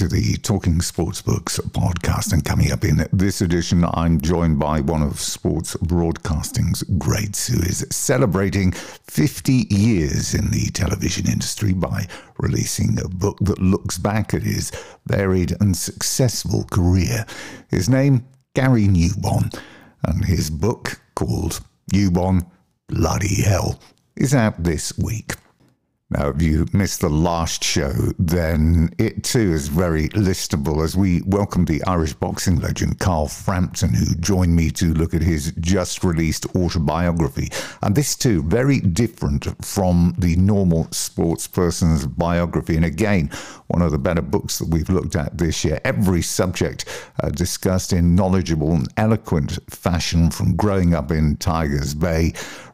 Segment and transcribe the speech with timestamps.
[0.00, 2.32] To the Talking Sports Books podcast.
[2.32, 7.58] And coming up in this edition, I'm joined by one of sports broadcasting's greats who
[7.58, 12.06] is celebrating 50 years in the television industry by
[12.38, 14.72] releasing a book that looks back at his
[15.04, 17.26] varied and successful career.
[17.68, 19.54] His name, Gary Newbon,
[20.02, 21.60] and his book called
[21.92, 22.50] Newbon
[22.88, 23.78] Bloody Hell
[24.16, 25.34] is out this week.
[26.12, 31.22] Now, if you missed the last show, then it too is very listable as we
[31.22, 36.02] welcome the Irish boxing legend Carl Frampton, who joined me to look at his just
[36.02, 37.48] released autobiography.
[37.82, 42.74] And this too, very different from the normal sports person's biography.
[42.74, 43.30] And again,
[43.68, 45.80] one of the better books that we've looked at this year.
[45.84, 46.86] Every subject
[47.22, 52.32] uh, discussed in knowledgeable and eloquent fashion from growing up in Tigers Bay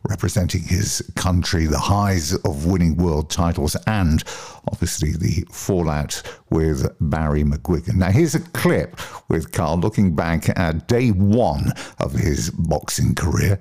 [0.09, 4.23] representing his country, the highs of winning world titles, and
[4.71, 7.97] obviously the fallout with Barry McGuigan.
[7.97, 8.99] Now, here's a clip
[9.29, 13.59] with Carl looking back at day one of his boxing career,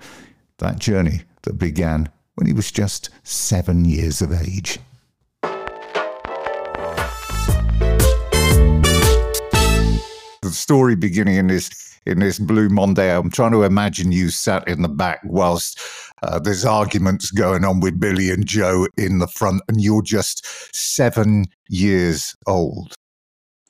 [0.60, 4.80] that journey that began when he was just seven years of age.
[10.42, 13.16] The story beginning in this in this Blue Monday.
[13.16, 15.80] I'm trying to imagine you sat in the back whilst
[16.26, 20.46] uh, there's arguments going on with Billy and Joe in the front, and you're just
[20.76, 22.94] seven years old.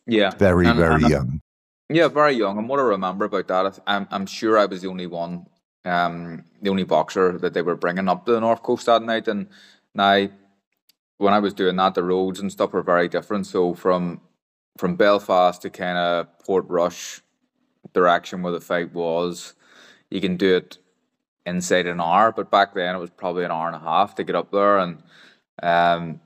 [0.07, 1.41] Yeah, very and, very and young.
[1.89, 2.57] Yeah, very young.
[2.57, 5.45] And what I remember about that, I'm I'm sure I was the only one,
[5.83, 9.27] um, the only boxer that they were bringing up to the North Coast that night.
[9.27, 9.47] And
[9.93, 10.27] now,
[11.17, 13.47] when I was doing that, the roads and stuff were very different.
[13.47, 14.21] So from
[14.77, 17.21] from Belfast to kind of Portrush
[17.93, 19.53] direction where the fight was.
[20.11, 20.77] You can do it
[21.45, 24.23] inside an hour, but back then it was probably an hour and a half to
[24.23, 25.01] get up there, and
[25.61, 26.19] um,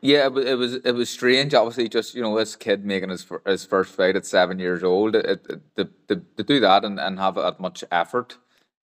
[0.00, 1.54] yeah, it, it was it was strange.
[1.54, 5.16] Obviously, just you know, this kid making his his first fight at seven years old,
[5.16, 8.36] it, it, to, to to do that and, and have that much effort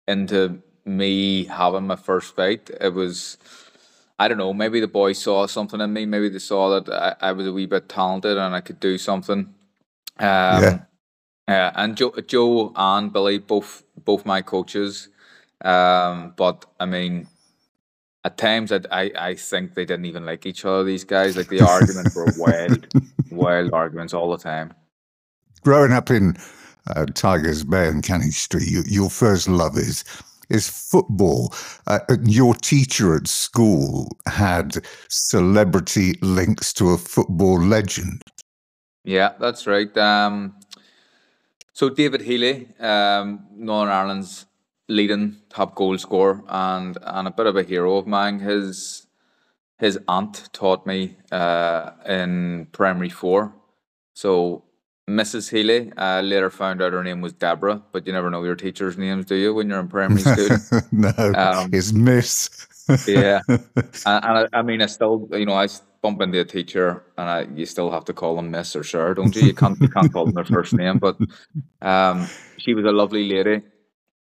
[0.07, 3.39] into me having my first fight, it was.
[4.21, 4.53] I don't know.
[4.53, 6.05] Maybe the boys saw something in me.
[6.05, 8.99] Maybe they saw that I, I was a wee bit talented and I could do
[8.99, 9.55] something.
[10.19, 10.79] Um, yeah.
[11.49, 15.09] Yeah, and Joe, Joe and Billy, both both my coaches.
[15.63, 17.27] Um, but I mean,
[18.25, 20.85] at times I, I, I think they didn't even like each other.
[20.85, 22.87] These guys, like the arguments were wild,
[23.31, 24.75] wild arguments all the time.
[25.63, 26.37] Growing up in
[26.95, 30.05] uh, Tigers Bay and Canning Street, you, your first love is
[30.51, 31.55] is football.
[31.87, 34.77] Uh, your teacher at school had
[35.09, 38.23] celebrity links to a football legend.
[39.05, 39.95] Yeah, that's right.
[39.97, 40.58] Um,
[41.79, 44.47] so David Healy, um, Northern Ireland's
[44.89, 48.41] leading top goal scorer and and a bit of a hero of mine.
[48.41, 49.07] His
[49.79, 53.55] his aunt taught me uh, in primary four.
[54.15, 54.65] So
[55.09, 55.51] Mrs.
[55.51, 58.99] Healy uh, later found out her name was Deborah, but you never know your teacher's
[58.99, 60.83] names, do you, when you're in primary school?
[60.91, 62.67] no, um, it's Miss.
[63.07, 63.63] yeah, and,
[64.05, 65.69] and I, I, mean, I still, you know, I
[66.03, 69.15] bump into a teacher and I, you still have to call them Miss or Sir,
[69.15, 69.43] don't you?
[69.43, 70.99] You can't you can't call them their first name.
[70.99, 71.19] But
[71.83, 73.63] um, she was a lovely lady,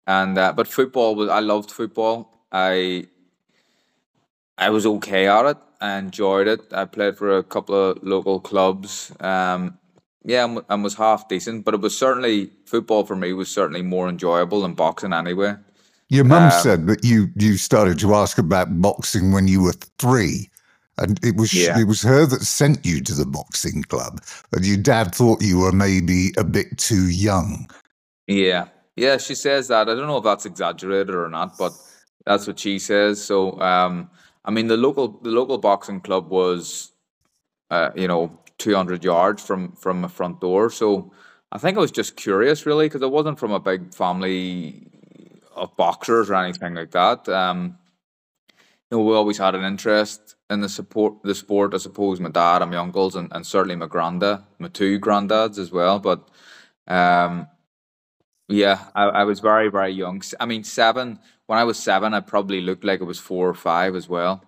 [0.06, 2.44] and uh, but football was I loved football.
[2.52, 3.06] I
[4.56, 5.56] I was okay at it.
[5.80, 6.72] I enjoyed it.
[6.72, 9.12] I played for a couple of local clubs.
[9.20, 9.78] Um,
[10.24, 14.08] yeah, and was half decent, but it was certainly football for me was certainly more
[14.08, 15.54] enjoyable than boxing anyway.
[16.10, 19.74] Your mum um, said that you you started to ask about boxing when you were
[19.98, 20.50] three
[20.98, 21.78] and it was yeah.
[21.78, 24.20] it was her that sent you to the boxing club,
[24.52, 27.68] and your dad thought you were maybe a bit too young.
[28.26, 29.88] Yeah, yeah, she says that.
[29.88, 31.72] I don't know if that's exaggerated or not, but
[32.26, 33.22] that's what she says.
[33.22, 34.10] So, um,
[34.44, 36.92] I mean, the local the local boxing club was,
[37.70, 40.70] uh, you know, two hundred yards from from the front door.
[40.70, 41.12] So,
[41.52, 44.86] I think I was just curious, really, because I wasn't from a big family
[45.54, 47.28] of boxers or anything like that.
[47.28, 47.78] Um,
[48.90, 51.74] you know, we always had an interest in the support the sport.
[51.74, 55.58] I suppose my dad and my uncles and, and certainly my granddad, my two granddads
[55.58, 55.98] as well.
[55.98, 56.28] But
[56.86, 57.46] um,
[58.48, 60.22] yeah, I, I was very very young.
[60.40, 61.18] I mean, seven.
[61.46, 64.44] When I was seven, I probably looked like I was four or five as well.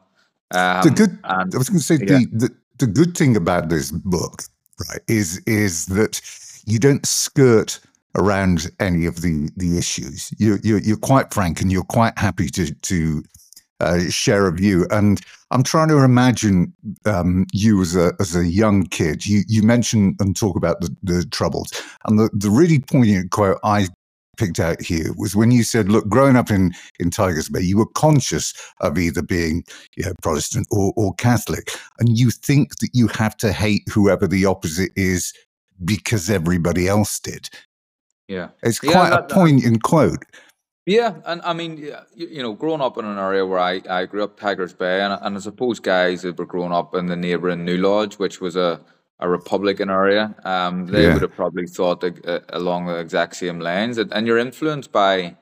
[0.50, 1.19] Um, the good.
[1.25, 2.19] And, I was going to say yeah.
[2.19, 4.43] the, the the good thing about this book,
[4.88, 6.20] right, is is that
[6.67, 7.81] you don't skirt
[8.17, 10.32] around any of the the issues.
[10.38, 13.23] You you you're quite frank and you're quite happy to to
[13.80, 14.86] uh, share of you.
[14.90, 16.72] And I'm trying to imagine
[17.04, 19.26] um, you as a as a young kid.
[19.26, 21.72] You you mention and talk about the, the troubles,
[22.04, 23.88] and the, the really poignant quote I
[24.40, 27.76] picked out here was when you said, look, growing up in, in Tigers Bay, you
[27.76, 29.62] were conscious of either being
[29.96, 31.70] you know, Protestant or, or Catholic.
[31.98, 35.34] And you think that you have to hate whoever the opposite is
[35.84, 37.50] because everybody else did.
[38.28, 38.48] Yeah.
[38.62, 40.24] It's quite yeah, a poignant quote.
[40.86, 44.06] Yeah, and I mean, you, you, know, growing up in an area where I, I
[44.06, 47.16] grew up, Tigers Bay, and, and I suppose guys that were growing up in the
[47.16, 48.80] neighbouring New Lodge, which was a,
[49.18, 51.12] a Republican area, um, they yeah.
[51.12, 53.98] would have probably thought uh, along the exact same lines.
[53.98, 55.36] And, and you're influenced by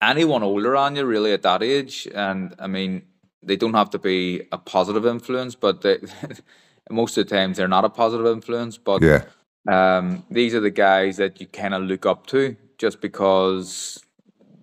[0.00, 2.08] anyone older on you, really, at that age.
[2.14, 3.02] And I mean,
[3.42, 5.98] they don't have to be a positive influence, but they,
[6.90, 8.78] most of the times they're not a positive influence.
[8.78, 9.24] But yeah.
[9.68, 14.02] um, these are the guys that you kind of look up to just because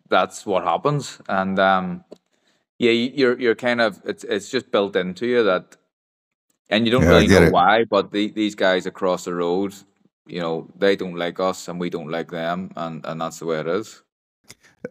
[0.10, 1.20] that's what happens.
[1.30, 2.04] And um,
[2.80, 5.76] yeah, you're you're kind of it's it's just built into you that,
[6.70, 7.54] and you don't yeah, really know it.
[7.54, 7.86] why.
[7.86, 9.74] But the, these guys across the road,
[10.28, 13.46] you know, they don't like us and we don't like them, and and that's the
[13.46, 14.02] way it is.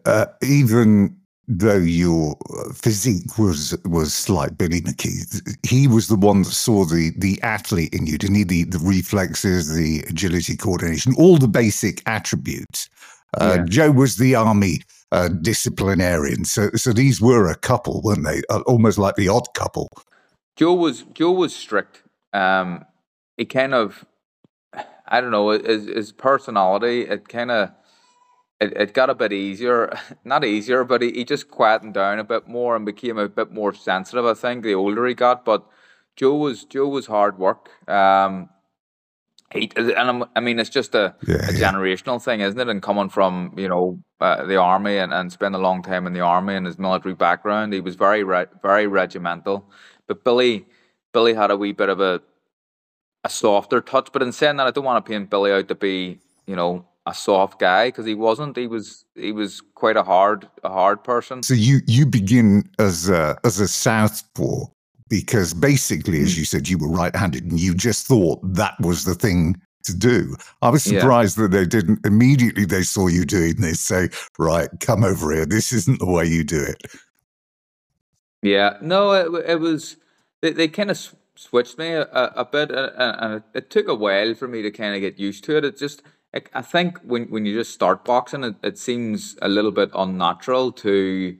[0.05, 1.15] Uh, even
[1.47, 2.35] though your
[2.73, 7.93] physique was was like Billy McKee, he was the one that saw the the athlete
[7.93, 8.43] in you, didn't he?
[8.43, 12.89] The the reflexes, the agility, coordination, all the basic attributes.
[13.39, 13.65] Uh, yeah.
[13.65, 14.81] Joe was the army
[15.11, 16.45] uh, disciplinarian.
[16.45, 18.41] So, so these were a couple, weren't they?
[18.49, 19.89] Uh, almost like the odd couple.
[20.55, 22.03] Joe was Joe was strict.
[22.33, 22.85] Um,
[23.37, 24.05] he kind of,
[25.07, 27.01] I don't know, his, his personality.
[27.01, 27.71] It kind of,
[28.59, 29.97] it, it got a bit easier.
[30.25, 33.51] Not easier, but he, he just quietened down a bit more and became a bit
[33.51, 34.25] more sensitive.
[34.25, 35.65] I think the older he got, but
[36.15, 37.69] Joe was Joe was hard work.
[37.87, 38.49] Um,
[39.53, 41.71] and I'm, i mean it's just a, yeah, a yeah.
[41.71, 42.67] generational thing, isn't it?
[42.67, 46.13] And coming from you know uh, the army and, and spend a long time in
[46.13, 49.69] the army and his military background, he was very re- very regimental.
[50.07, 50.65] But Billy
[51.13, 52.21] Billy had a wee bit of a
[53.23, 54.09] a softer touch.
[54.11, 56.85] But in saying that, I don't want to paint Billy out to be you know
[57.05, 58.57] a soft guy because he wasn't.
[58.57, 61.43] He was he was quite a hard a hard person.
[61.43, 64.65] So you you begin as a as a southpaw
[65.09, 66.39] because basically, as hmm.
[66.39, 69.95] you said, you were right handed and you just thought that was the thing to
[69.95, 70.35] do.
[70.61, 71.43] I was surprised yeah.
[71.43, 75.45] that they didn't immediately they saw you doing this say, right, come over here.
[75.45, 76.81] This isn't the way you do it.
[78.43, 79.97] Yeah, no, it, it was,
[80.41, 84.35] they, they kind of switched me a, a bit and it, it, took a while
[84.35, 85.65] for me to kind of get used to it.
[85.65, 86.03] It just,
[86.53, 90.71] I think when, when you just start boxing, it, it seems a little bit unnatural
[90.73, 91.37] to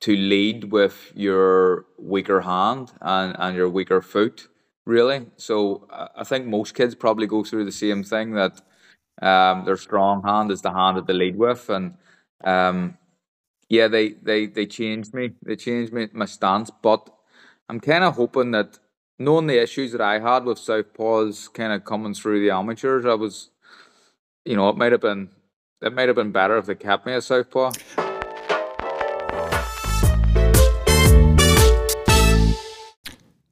[0.00, 4.48] to lead with your weaker hand and, and your weaker foot,
[4.84, 5.26] really.
[5.36, 8.60] So I think most kids probably go through the same thing that
[9.22, 11.68] um, their strong hand is the hand that they lead with.
[11.70, 11.94] And
[12.44, 12.98] um,
[13.68, 15.32] yeah, they, they, they changed me.
[15.42, 16.70] They changed me, my stance.
[16.70, 17.08] But
[17.68, 18.78] I'm kind of hoping that
[19.18, 23.14] knowing the issues that I had with Southpaws kind of coming through the amateurs, I
[23.14, 23.50] was,
[24.44, 25.30] you know, it might have been
[25.82, 27.72] it might have been better if they kept me a Southpaw.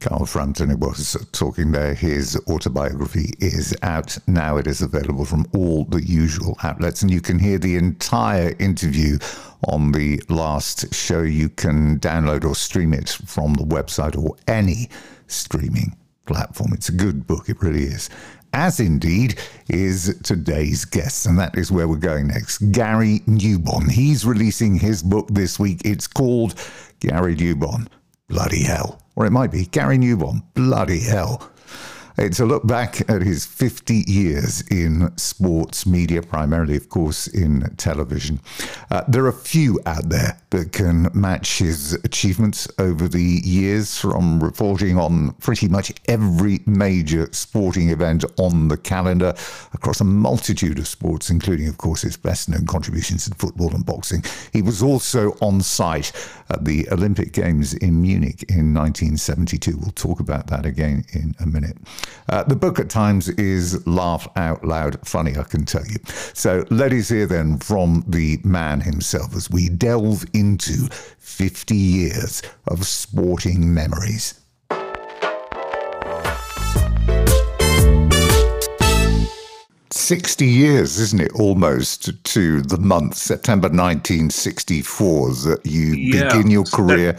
[0.04, 1.94] Carl Frampton was talking there.
[1.94, 4.58] His autobiography is out now.
[4.58, 9.16] It is available from all the usual outlets, and you can hear the entire interview
[9.66, 11.22] on the last show.
[11.22, 14.90] You can download or stream it from the website or any
[15.26, 15.96] streaming
[16.26, 16.74] platform.
[16.74, 18.10] It's a good book, it really is.
[18.52, 19.38] As indeed
[19.70, 22.58] is today's guest, and that is where we're going next.
[22.72, 23.90] Gary Newbon.
[23.90, 25.80] He's releasing his book this week.
[25.82, 26.56] It's called
[27.00, 27.88] Gary Newbon.
[28.28, 30.42] Bloody hell or it might be Gary Newbon.
[30.54, 31.50] Bloody hell.
[32.16, 37.62] It's a look back at his 50 years in sports media, primarily, of course, in
[37.76, 38.38] television.
[38.88, 44.40] Uh, there are few out there that can match his achievements over the years from
[44.40, 49.34] reporting on pretty much every major sporting event on the calendar
[49.72, 53.84] across a multitude of sports, including, of course, his best known contributions in football and
[53.84, 54.22] boxing.
[54.52, 56.12] He was also on site
[56.48, 59.76] at the Olympic Games in Munich in 1972.
[59.76, 61.76] We'll talk about that again in a minute.
[62.28, 65.98] Uh, the book at times is laugh out loud funny, I can tell you.
[66.32, 72.42] So let us hear then from the man himself as we delve into 50 years
[72.68, 74.40] of sporting memories.
[79.90, 81.32] Sixty years, isn't it?
[81.34, 86.24] Almost to the month September 1964 that you yeah.
[86.24, 87.16] begin your career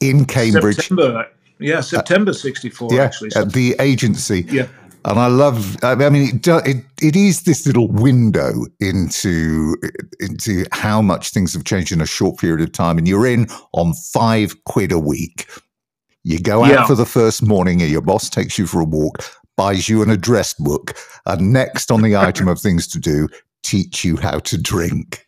[0.00, 0.76] in Cambridge.
[0.76, 1.26] September
[1.62, 2.92] yeah, September '64.
[2.92, 4.46] Uh, yeah, actually, at the agency.
[4.48, 4.68] Yeah.
[5.04, 5.76] And I love.
[5.82, 9.74] I mean, it, it it is this little window into
[10.20, 13.48] into how much things have changed in a short period of time, and you're in
[13.72, 15.48] on five quid a week.
[16.22, 16.86] You go out yeah.
[16.86, 19.24] for the first morning, and your boss takes you for a walk,
[19.56, 23.28] buys you an address book, and next on the item of things to do,
[23.64, 25.26] teach you how to drink?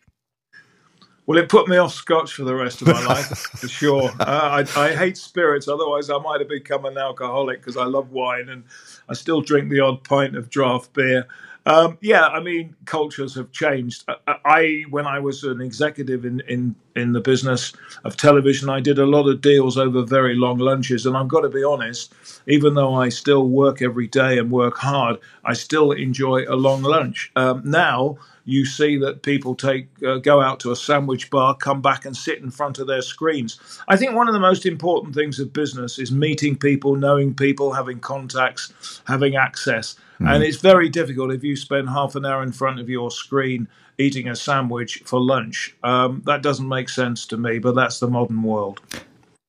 [1.27, 4.11] Well, it put me off Scotch for the rest of my life, for sure.
[4.19, 5.67] Uh, I, I, hate spirits.
[5.67, 8.63] Otherwise, I might have become an alcoholic because I love wine and
[9.09, 11.27] I still drink the odd pint of draft beer.
[11.67, 14.03] Um, yeah, I mean, cultures have changed.
[14.27, 18.79] I, I, when I was an executive in, in, in the business of television, I
[18.79, 21.07] did a lot of deals over very long lunches.
[21.07, 22.13] And I've got to be honest,
[22.45, 26.83] even though I still work every day and work hard, I still enjoy a long
[26.83, 27.31] lunch.
[27.35, 31.81] Um, now, you see that people take uh, go out to a sandwich bar, come
[31.81, 33.59] back and sit in front of their screens.
[33.87, 37.73] I think one of the most important things of business is meeting people, knowing people,
[37.73, 39.95] having contacts, having access.
[40.19, 40.35] Mm.
[40.35, 43.67] And it's very difficult if you spend half an hour in front of your screen
[43.97, 45.75] eating a sandwich for lunch.
[45.83, 48.79] Um, that doesn't make sense to me, but that's the modern world.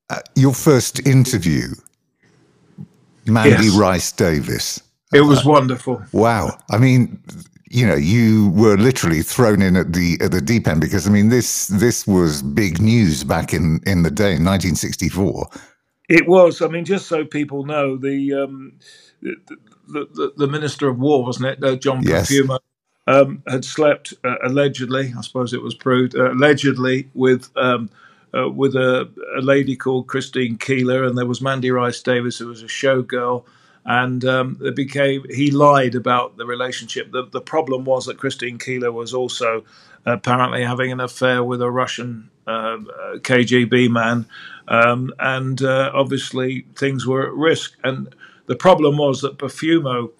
[0.08, 1.74] Uh, your first interview,
[3.26, 3.76] Mandy yes.
[3.76, 4.80] Rice Davis.
[5.12, 6.02] It was uh, wonderful.
[6.12, 6.58] Wow.
[6.70, 7.20] I mean,
[7.68, 11.11] you know, you were literally thrown in at the at the deep end because I
[11.11, 15.49] mean, this this was big news back in in the day in 1964.
[16.08, 16.62] It was.
[16.62, 18.75] I mean, just so people know, the um,
[19.20, 19.37] the,
[19.88, 22.30] the, the, minister of war wasn't it, uh, John yes.
[22.30, 22.61] Profumo,
[23.08, 25.12] um, had slept uh, allegedly.
[25.16, 27.50] I suppose it was proved uh, allegedly with.
[27.56, 27.90] Um,
[28.35, 29.08] uh, with a,
[29.38, 33.44] a, lady called Christine Keeler, and there was Mandy Rice Davis, who was a showgirl,
[33.87, 37.12] and um, it became he lied about the relationship.
[37.12, 39.64] The the problem was that Christine Keeler was also
[40.05, 42.78] apparently having an affair with a Russian uh,
[43.19, 44.26] KGB man,
[44.69, 47.76] um, and uh, obviously things were at risk.
[47.85, 48.14] And
[48.47, 50.11] the problem was that Profumo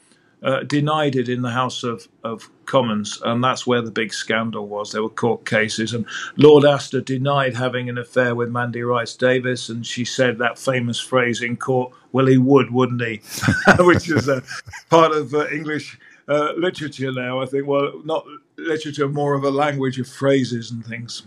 [0.43, 4.66] uh, denied it in the House of, of Commons, and that's where the big scandal
[4.66, 4.93] was.
[4.93, 9.69] There were court cases, and Lord Astor denied having an affair with Mandy Rice Davis,
[9.69, 13.21] and she said that famous phrase in court, "Well, he would, wouldn't he?"
[13.78, 14.43] Which is a
[14.90, 17.40] part of uh, English uh, literature now.
[17.40, 18.26] I think, well, not
[18.59, 21.23] literature, more of a language of phrases and things.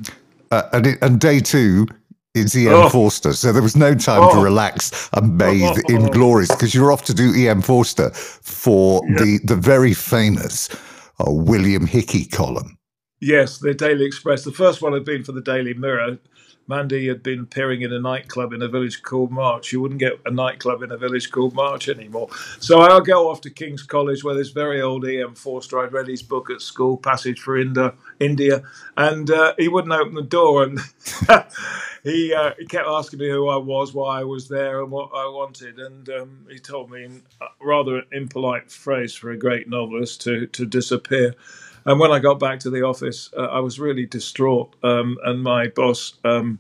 [0.51, 1.87] Uh, and, it, and day two,
[2.36, 2.74] it's E.M.
[2.74, 2.89] Oh.
[2.89, 3.33] Forster.
[3.33, 4.36] So there was no time oh.
[4.36, 5.93] to relax and bathe oh.
[5.93, 7.62] in glories because you're off to do E.M.
[7.62, 10.69] Forster for the, the very famous
[11.19, 12.77] uh, William Hickey column.
[13.21, 14.43] Yes, the Daily Express.
[14.43, 16.19] The first one had been for the Daily Mirror.
[16.69, 19.73] Mandy had been appearing in a nightclub in a village called March.
[19.73, 22.29] You wouldn't get a nightclub in a village called March anymore.
[22.59, 25.35] So I'll go off to King's College, where this very old E.M.
[25.35, 28.63] Forster, I'd read his book at school, Passage for India, India
[28.97, 30.63] and uh, he wouldn't open the door.
[30.63, 30.79] And
[32.03, 35.09] he, uh, he kept asking me who I was, why I was there, and what
[35.13, 35.79] I wanted.
[35.79, 37.23] And um, he told me, in
[37.61, 41.35] rather an impolite phrase for a great novelist, to, to disappear.
[41.86, 44.75] And when I got back to the office, uh, I was really distraught.
[44.83, 46.59] Um, and my boss um,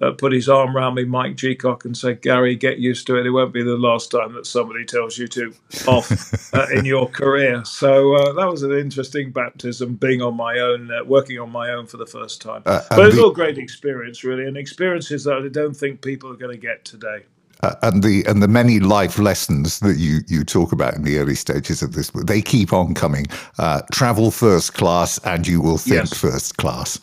[0.00, 3.26] uh, put his arm around me, Mike Geacock, and said, Gary, get used to it.
[3.26, 5.54] It won't be the last time that somebody tells you to
[5.86, 6.14] off
[6.54, 7.64] uh, in your career.
[7.64, 11.70] So uh, that was an interesting baptism, being on my own, uh, working on my
[11.70, 12.62] own for the first time.
[12.66, 16.30] Uh, but it was all great experience, really, and experiences that I don't think people
[16.30, 17.24] are going to get today.
[17.62, 21.18] Uh, and the and the many life lessons that you you talk about in the
[21.18, 23.26] early stages of this book, they keep on coming.
[23.58, 26.18] Uh, travel first class, and you will think yes.
[26.18, 26.98] first class.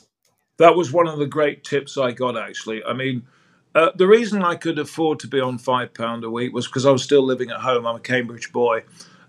[0.58, 2.38] That was one of the great tips I got.
[2.38, 3.24] Actually, I mean,
[3.74, 6.86] uh, the reason I could afford to be on five pound a week was because
[6.86, 7.88] I was still living at home.
[7.88, 8.84] I'm a Cambridge boy,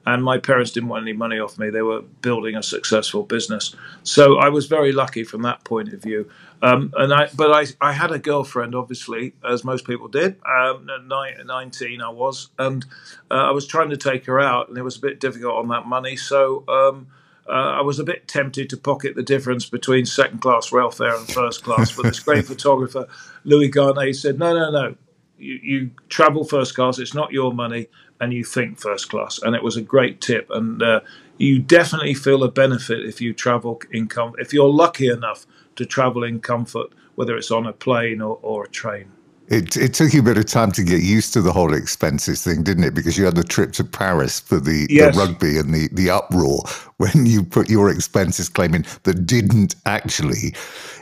[0.06, 1.70] and my parents didn't want any money off me.
[1.70, 6.02] They were building a successful business, so I was very lucky from that point of
[6.02, 6.30] view.
[6.62, 10.36] Um, and I, but I, I had a girlfriend, obviously, as most people did.
[10.46, 11.04] Um, at
[11.44, 12.84] 19, I was, and
[13.30, 15.68] uh, I was trying to take her out, and it was a bit difficult on
[15.68, 16.14] that money.
[16.14, 17.08] So um,
[17.48, 21.26] uh, I was a bit tempted to pocket the difference between second class welfare and
[21.28, 21.94] first class.
[21.94, 23.08] But this great photographer,
[23.44, 24.94] Louis Garnet, said, "No, no, no.
[25.38, 27.00] You, you travel first class.
[27.00, 27.88] It's not your money."
[28.22, 29.40] And you think first class.
[29.42, 30.48] And it was a great tip.
[30.50, 31.00] And uh,
[31.38, 35.84] you definitely feel a benefit if you travel in com- if you're lucky enough to
[35.84, 39.10] travel in comfort, whether it's on a plane or, or a train.
[39.48, 42.44] It, it took you a bit of time to get used to the whole expenses
[42.44, 42.94] thing, didn't it?
[42.94, 45.14] Because you had the trip to Paris for the, yes.
[45.14, 46.62] the rugby and the, the uproar
[46.98, 50.54] when you put your expenses claim in that didn't actually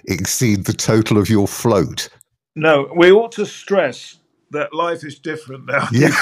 [0.07, 2.09] exceed the total of your float.
[2.57, 4.20] No, we ought to stress
[4.51, 5.89] that life is different now.
[5.93, 6.09] Yeah.
[6.09, 6.13] You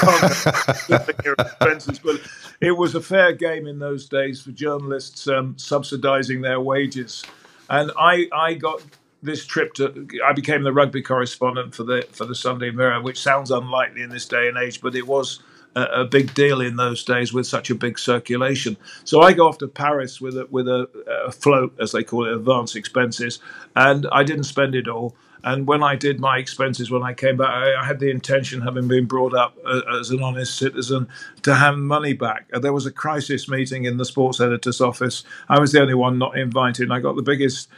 [0.87, 2.21] can't your expenses, but
[2.61, 7.23] it was a fair game in those days for journalists um, subsidising their wages.
[7.69, 8.81] And I, I got
[9.21, 10.07] this trip to.
[10.25, 14.09] I became the rugby correspondent for the for the Sunday Mirror, which sounds unlikely in
[14.09, 15.41] this day and age, but it was
[15.75, 18.77] a, a big deal in those days with such a big circulation.
[19.03, 20.87] So I go off to Paris with a with a,
[21.27, 23.39] a float, as they call it, advance expenses,
[23.75, 25.15] and I didn't spend it all.
[25.43, 28.61] And when I did my expenses when I came back, I, I had the intention,
[28.61, 31.07] having been brought up uh, as an honest citizen,
[31.43, 32.49] to hand money back.
[32.53, 35.23] Uh, there was a crisis meeting in the sports editor's office.
[35.47, 36.83] I was the only one not invited.
[36.83, 37.69] And I got the biggest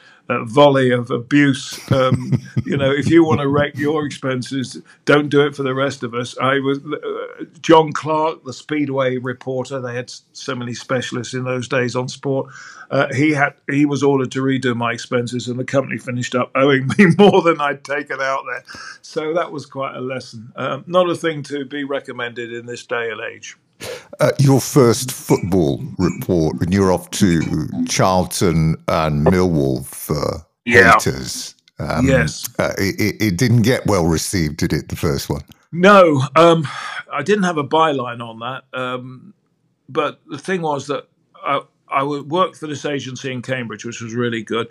[0.46, 1.80] volley of abuse.
[1.92, 2.32] Um,
[2.66, 6.04] you know, if you want to wreck your expenses, don't do it for the rest
[6.04, 6.38] of us.
[6.40, 9.80] I was uh, John Clark, the Speedway reporter.
[9.80, 12.52] They had so many specialists in those days on sport.
[12.90, 16.52] Uh, he had he was ordered to redo my expenses, and the company finished up
[16.56, 18.64] owing me more than I'd taken out there.
[19.02, 20.52] So that was quite a lesson.
[20.56, 23.58] Um, not a thing to be recommended in this day and age.
[24.20, 27.41] Uh, your first football report when you're off to
[27.88, 30.94] Charlton and Millwall for yeah.
[30.94, 31.56] Hayters.
[31.80, 32.48] Um, yes.
[32.60, 35.41] Uh, it, it, didn't get well received, did it, the first one?
[35.72, 36.22] No.
[36.36, 36.68] Um,
[37.12, 38.80] I didn't have a byline on that.
[38.80, 39.34] Um,
[39.89, 41.08] but the thing was that
[41.44, 44.68] I, I worked for this agency in Cambridge, which was really good.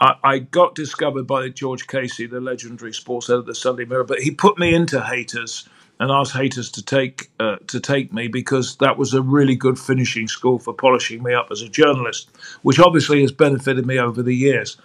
[0.00, 4.04] I, I got discovered by George Casey, the legendary sports editor of the Sunday Mirror,
[4.04, 5.68] but he put me into Hayters
[5.98, 9.78] and asked Hayters to take uh, to take me because that was a really good
[9.78, 12.30] finishing school for polishing me up as a journalist,
[12.62, 14.76] which obviously has benefited me over the years.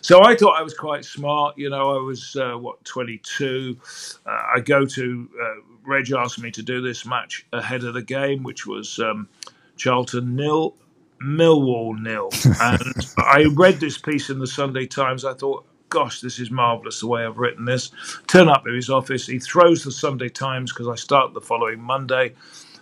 [0.00, 1.58] So I thought I was quite smart.
[1.58, 3.76] You know, I was uh, what 22.
[4.26, 8.02] Uh, I go to uh, Reg asked me to do this match ahead of the
[8.02, 9.28] game, which was um,
[9.76, 10.76] Charlton nil,
[11.22, 12.28] Millwall nil,
[12.60, 15.24] and I read this piece in the Sunday Times.
[15.24, 17.90] I thought gosh, this is marvellous the way I've written this.
[18.26, 19.26] Turn up at his office.
[19.26, 22.34] He throws the Sunday Times because I start the following Monday,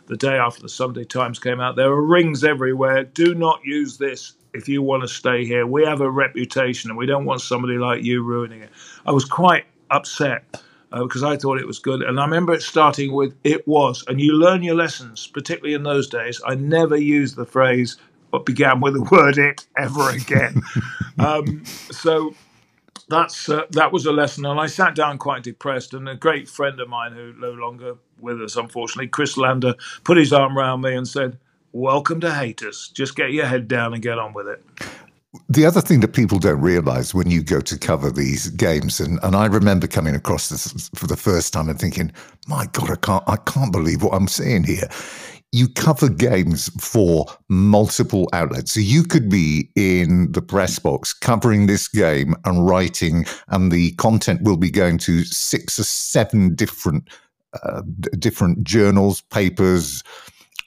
[0.06, 1.76] the day after the Sunday Times came out.
[1.76, 3.04] There are rings everywhere.
[3.04, 5.66] Do not use this if you want to stay here.
[5.66, 8.70] We have a reputation and we don't want somebody like you ruining it.
[9.04, 10.62] I was quite upset.
[10.92, 12.00] Uh, because I thought it was good.
[12.02, 15.82] And I remember it starting with "it was," and you learn your lessons, particularly in
[15.82, 16.40] those days.
[16.46, 17.96] I never used the phrase
[18.30, 20.62] "what began with the word it" ever again.
[21.18, 22.36] um, so
[23.08, 25.94] that's uh, that was a lesson, and I sat down quite depressed.
[25.94, 30.16] And a great friend of mine, who no longer with us, unfortunately, Chris Lander, put
[30.16, 31.38] his arm around me and said,
[31.72, 32.92] "Welcome to Hayters.
[32.92, 34.64] Just get your head down and get on with it."
[35.48, 39.20] The other thing that people don't realize when you go to cover these games, and,
[39.22, 42.10] and I remember coming across this for the first time and thinking,
[42.48, 44.88] "My God, I can't, I can't believe what I'm seeing here."
[45.52, 48.72] You cover games for multiple outlets.
[48.72, 53.92] So you could be in the press box covering this game and writing, and the
[53.92, 57.08] content will be going to six or seven different
[57.62, 57.82] uh,
[58.18, 60.02] different journals, papers,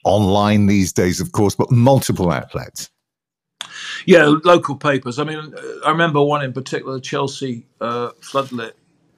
[0.06, 2.90] online these days, of course, but multiple outlets.
[4.06, 5.20] Yeah, local papers.
[5.20, 5.54] I mean,
[5.86, 8.72] I remember one in particular, the Chelsea uh, floodlit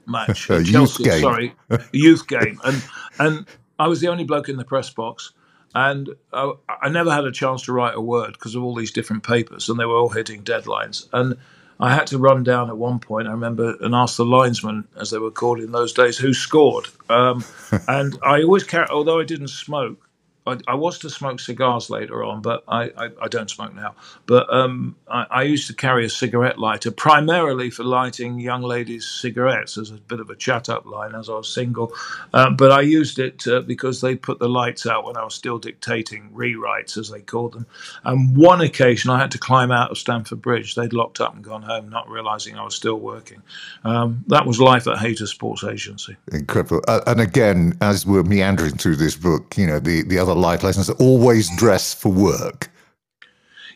[0.06, 0.48] match.
[0.48, 1.22] Chelsea, youth game.
[1.22, 1.56] Sorry,
[1.94, 2.84] youth game, and
[3.20, 3.46] and
[3.80, 5.32] I was the only bloke in the press box
[5.74, 8.92] and I, I never had a chance to write a word because of all these
[8.92, 11.08] different papers, and they were all hitting deadlines.
[11.14, 11.38] And
[11.80, 15.10] I had to run down at one point, I remember, and ask the linesman, as
[15.10, 16.88] they were called in those days, who scored.
[17.10, 17.44] Um,
[17.88, 20.08] and I always carry, although I didn't smoke,
[20.48, 23.94] I, I, was to smoke cigars later on, but I, I, I don't smoke now.
[24.26, 29.78] But um, I, used to carry a cigarette lighter primarily for lighting young ladies' cigarettes
[29.78, 31.94] as a bit of a chat up line as I was single.
[32.34, 35.36] Uh, but I used it uh, because they put the lights out when I was
[35.36, 37.68] still dictating rewrites, as they called them.
[38.04, 40.74] And one occasion I had to climb out of Stamford Bridge.
[40.74, 43.44] They'd locked up and gone home, not realizing I was still working.
[43.84, 46.18] Um, that was life at Hayter Sports Agency.
[46.32, 46.82] Incredible.
[46.88, 50.40] Uh, and again, as we're meandering through this book, you know, the, the other other
[50.40, 52.72] life lessons, always dress for work.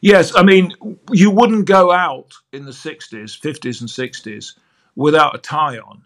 [0.02, 0.74] Yes, I mean,
[1.12, 4.54] you wouldn't go out in the 60s, 50s, and 60s
[4.96, 6.04] without a tie on.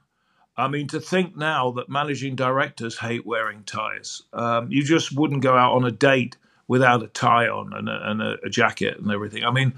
[0.58, 5.42] I mean, to think now that managing directors hate wearing ties, um, you just wouldn't
[5.42, 9.12] go out on a date without a tie on and, a, and a, jacket and
[9.12, 9.44] everything.
[9.44, 9.74] I mean,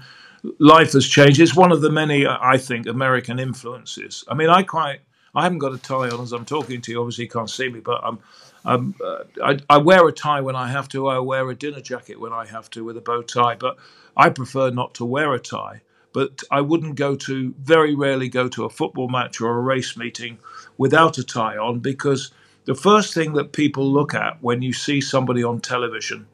[0.58, 1.40] life has changed.
[1.40, 4.24] It's one of the many, I think, American influences.
[4.28, 5.00] I mean, I quite,
[5.34, 7.00] I haven't got a tie on as I'm talking to you.
[7.00, 8.18] Obviously, you can't see me, but I'm
[8.64, 11.08] um, uh, I, I, wear a tie when I have to.
[11.08, 13.56] I wear a dinner jacket when I have to with a bow tie.
[13.56, 13.76] But
[14.16, 15.82] I prefer not to wear a tie.
[16.12, 19.96] But I wouldn't go to, very rarely go to a football match or a race
[19.96, 20.38] meeting
[20.76, 22.30] without a tie on because
[22.66, 26.26] the first thing that people look at when you see somebody on television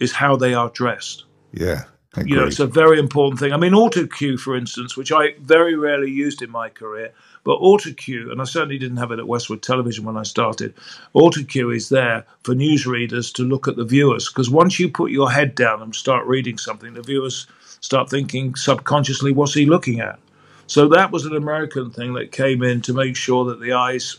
[0.00, 1.24] is how they are dressed.
[1.52, 1.84] Yeah.
[2.16, 3.52] You know, it's a very important thing.
[3.52, 7.12] I mean, auto cue, for instance, which I very rarely used in my career,
[7.44, 10.74] but auto cue, and I certainly didn't have it at Westward Television when I started,
[11.14, 14.28] Auto cue is there for newsreaders to look at the viewers.
[14.28, 17.46] Because once you put your head down and start reading something, the viewers
[17.80, 20.18] start thinking subconsciously, what's he looking at?
[20.66, 24.16] So that was an American thing that came in to make sure that the eyes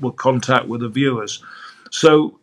[0.00, 1.44] were contact with the viewers.
[1.92, 2.39] So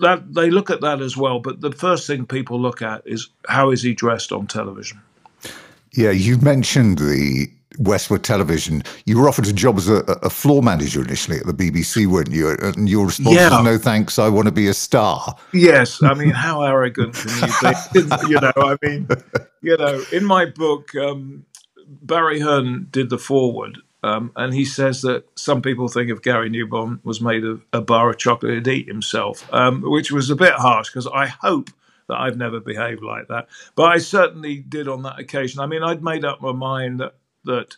[0.00, 1.40] that they look at that as well.
[1.40, 5.00] But the first thing people look at is how is he dressed on television.
[5.92, 10.62] Yeah, you mentioned the Westward Television, you were offered a job as a, a floor
[10.62, 12.56] manager initially at the BBC, weren't you?
[12.60, 13.50] And your response yeah.
[13.50, 17.48] was, "No thanks, I want to be a star." Yes, I mean, how arrogant can
[17.48, 18.28] you be?
[18.28, 19.08] you know, I mean,
[19.62, 21.44] you know, in my book, um,
[22.02, 26.50] Barry Hearn did the foreword, um, and he says that some people think if Gary
[26.50, 30.36] Newbon was made of a bar of chocolate, he'd eat himself, um, which was a
[30.36, 31.70] bit harsh because I hope
[32.08, 33.48] that I've never behaved like that.
[33.74, 35.60] But I certainly did on that occasion.
[35.60, 37.76] I mean, I'd made up my mind that, that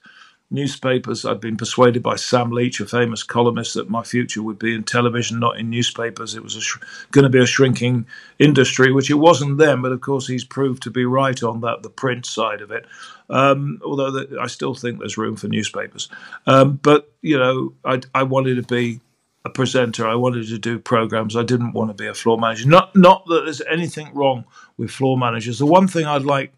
[0.52, 4.74] newspapers, I'd been persuaded by Sam Leitch, a famous columnist, that my future would be
[4.74, 6.34] in television, not in newspapers.
[6.34, 6.76] It was sh-
[7.10, 8.06] going to be a shrinking
[8.38, 11.82] industry, which it wasn't then, but of course he's proved to be right on that,
[11.82, 12.86] the print side of it.
[13.30, 16.08] Um, although the, I still think there's room for newspapers.
[16.46, 19.00] Um, but, you know, I, I wanted to be
[19.44, 20.06] a presenter.
[20.06, 21.36] I wanted to do programs.
[21.36, 22.68] I didn't want to be a floor manager.
[22.68, 24.44] Not not that there's anything wrong
[24.76, 25.58] with floor managers.
[25.58, 26.52] The one thing I'd like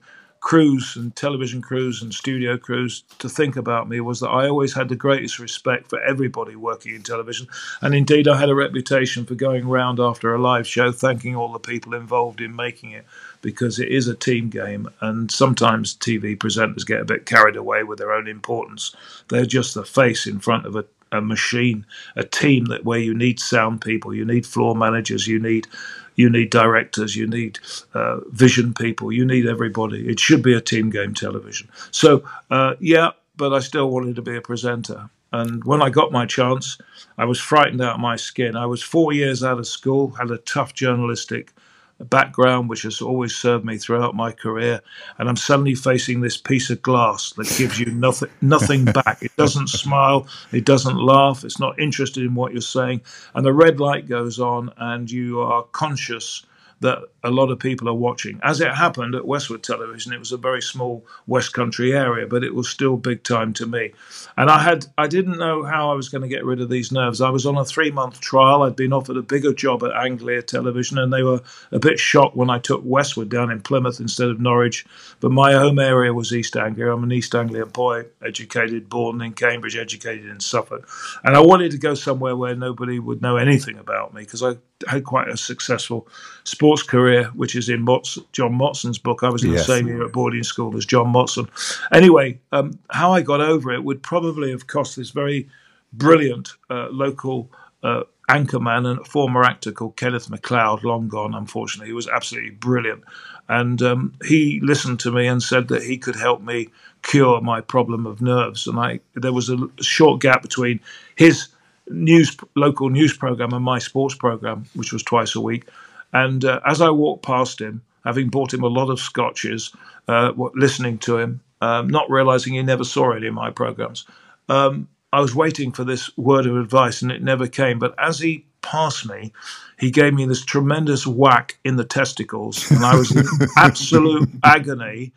[0.44, 4.74] crews and television crews and studio crews to think about me was that I always
[4.74, 7.46] had the greatest respect for everybody working in television.
[7.80, 11.50] And indeed, I had a reputation for going round after a live show, thanking all
[11.50, 13.06] the people involved in making it,
[13.40, 14.86] because it is a team game.
[15.00, 18.94] And sometimes TV presenters get a bit carried away with their own importance.
[19.30, 23.14] They're just the face in front of a a machine, a team that where you
[23.14, 25.68] need sound people, you need floor managers, you need
[26.16, 27.58] you need directors, you need
[27.94, 30.08] uh, vision people, you need everybody.
[30.08, 31.68] It should be a team game television.
[31.90, 35.10] So uh, yeah, but I still wanted to be a presenter.
[35.32, 36.78] And when I got my chance,
[37.18, 38.56] I was frightened out of my skin.
[38.56, 41.52] I was four years out of school, had a tough journalistic
[42.00, 44.80] background which has always served me throughout my career
[45.18, 49.22] and i'm suddenly facing this piece of glass that gives you nothing nothing back.
[49.22, 53.02] It doesn't smile it doesn't laugh it's not interested in what you're saying
[53.34, 56.44] and the red light goes on and you are conscious
[56.80, 58.38] that a lot of people are watching.
[58.42, 62.44] As it happened at Westward Television, it was a very small West Country area, but
[62.44, 63.92] it was still big time to me.
[64.36, 66.92] And I had I didn't know how I was going to get rid of these
[66.92, 67.20] nerves.
[67.20, 68.62] I was on a three month trial.
[68.62, 71.40] I'd been offered a bigger job at Anglia Television, and they were
[71.72, 74.84] a bit shocked when I took Westward down in Plymouth instead of Norwich.
[75.20, 76.92] But my home area was East Anglia.
[76.92, 80.88] I'm an East Anglia boy, educated, born in Cambridge, educated in Suffolk,
[81.22, 84.56] and I wanted to go somewhere where nobody would know anything about me because I
[84.86, 86.08] had quite a successful
[86.42, 87.84] sports career, which is in
[88.32, 89.22] John Motson's book.
[89.22, 89.66] I was in yes.
[89.66, 91.48] the same year at boarding school as John Motson.
[91.92, 95.48] Anyway, um, how I got over it would probably have cost this very
[95.92, 97.50] brilliant uh, local
[97.82, 101.88] uh, anchorman and former actor called Kenneth MacLeod, long gone, unfortunately.
[101.88, 103.04] He was absolutely brilliant.
[103.48, 106.68] And um, he listened to me and said that he could help me
[107.02, 108.66] cure my problem of nerves.
[108.66, 110.80] And I, there was a short gap between
[111.16, 111.48] his
[111.88, 115.68] news local news program and my sports program, which was twice a week.
[116.14, 119.74] And uh, as I walked past him, having bought him a lot of scotches,
[120.08, 124.06] uh, listening to him, um, not realizing he never saw any of my programs,
[124.48, 127.78] um, I was waiting for this word of advice, and it never came.
[127.78, 129.32] But as he passed me,
[129.78, 133.24] he gave me this tremendous whack in the testicles, and I was in
[133.56, 135.12] absolute agony.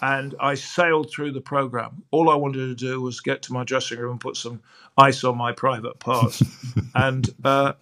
[0.00, 2.02] And I sailed through the program.
[2.10, 4.60] All I wanted to do was get to my dressing room and put some
[4.98, 6.42] ice on my private parts.
[6.94, 7.74] and uh,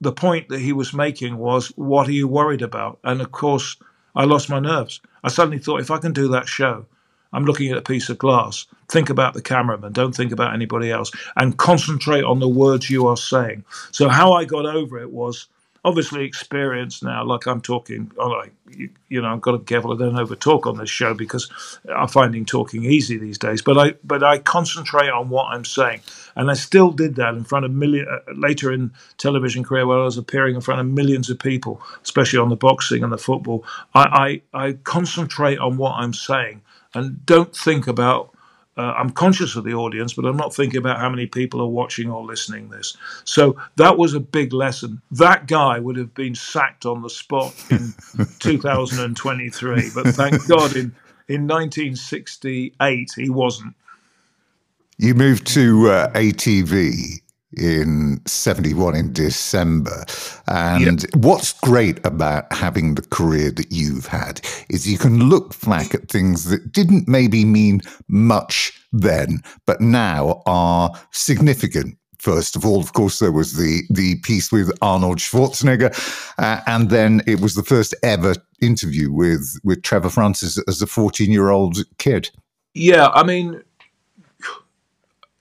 [0.00, 2.98] the point that he was making was, What are you worried about?
[3.04, 3.76] And of course,
[4.14, 5.00] I lost my nerves.
[5.22, 6.86] I suddenly thought, if I can do that show,
[7.32, 8.66] I'm looking at a piece of glass.
[8.88, 9.92] Think about the cameraman.
[9.92, 11.10] Don't think about anybody else.
[11.36, 13.64] And concentrate on the words you are saying.
[13.92, 15.46] So, how I got over it was
[15.84, 19.92] obviously experience now, like I'm talking, like, you, you know, I've got to be careful
[19.92, 21.50] I don't over talk on this show because
[21.94, 23.62] I'm finding talking easy these days.
[23.62, 26.00] But I, but I concentrate on what I'm saying,
[26.38, 29.98] and I still did that in front of million uh, later in television career where
[29.98, 33.18] I was appearing in front of millions of people, especially on the boxing and the
[33.18, 33.64] football.
[33.94, 36.62] I, I, I concentrate on what I'm saying
[36.94, 38.34] and don't think about
[38.78, 41.66] uh, I'm conscious of the audience, but I'm not thinking about how many people are
[41.66, 42.96] watching or listening this.
[43.24, 45.02] So that was a big lesson.
[45.10, 47.92] That guy would have been sacked on the spot in
[48.38, 50.94] 2023, but thank God in
[51.26, 53.74] in 1968 he wasn't.
[54.98, 57.20] You moved to uh, ATV
[57.56, 60.04] in 71 in December.
[60.48, 61.16] And yep.
[61.16, 66.08] what's great about having the career that you've had is you can look back at
[66.08, 71.96] things that didn't maybe mean much then, but now are significant.
[72.18, 75.94] First of all, of course, there was the the piece with Arnold Schwarzenegger,
[76.36, 80.86] uh, and then it was the first ever interview with with Trevor Francis as a
[80.88, 82.28] fourteen year old kid.
[82.74, 83.62] Yeah, I mean,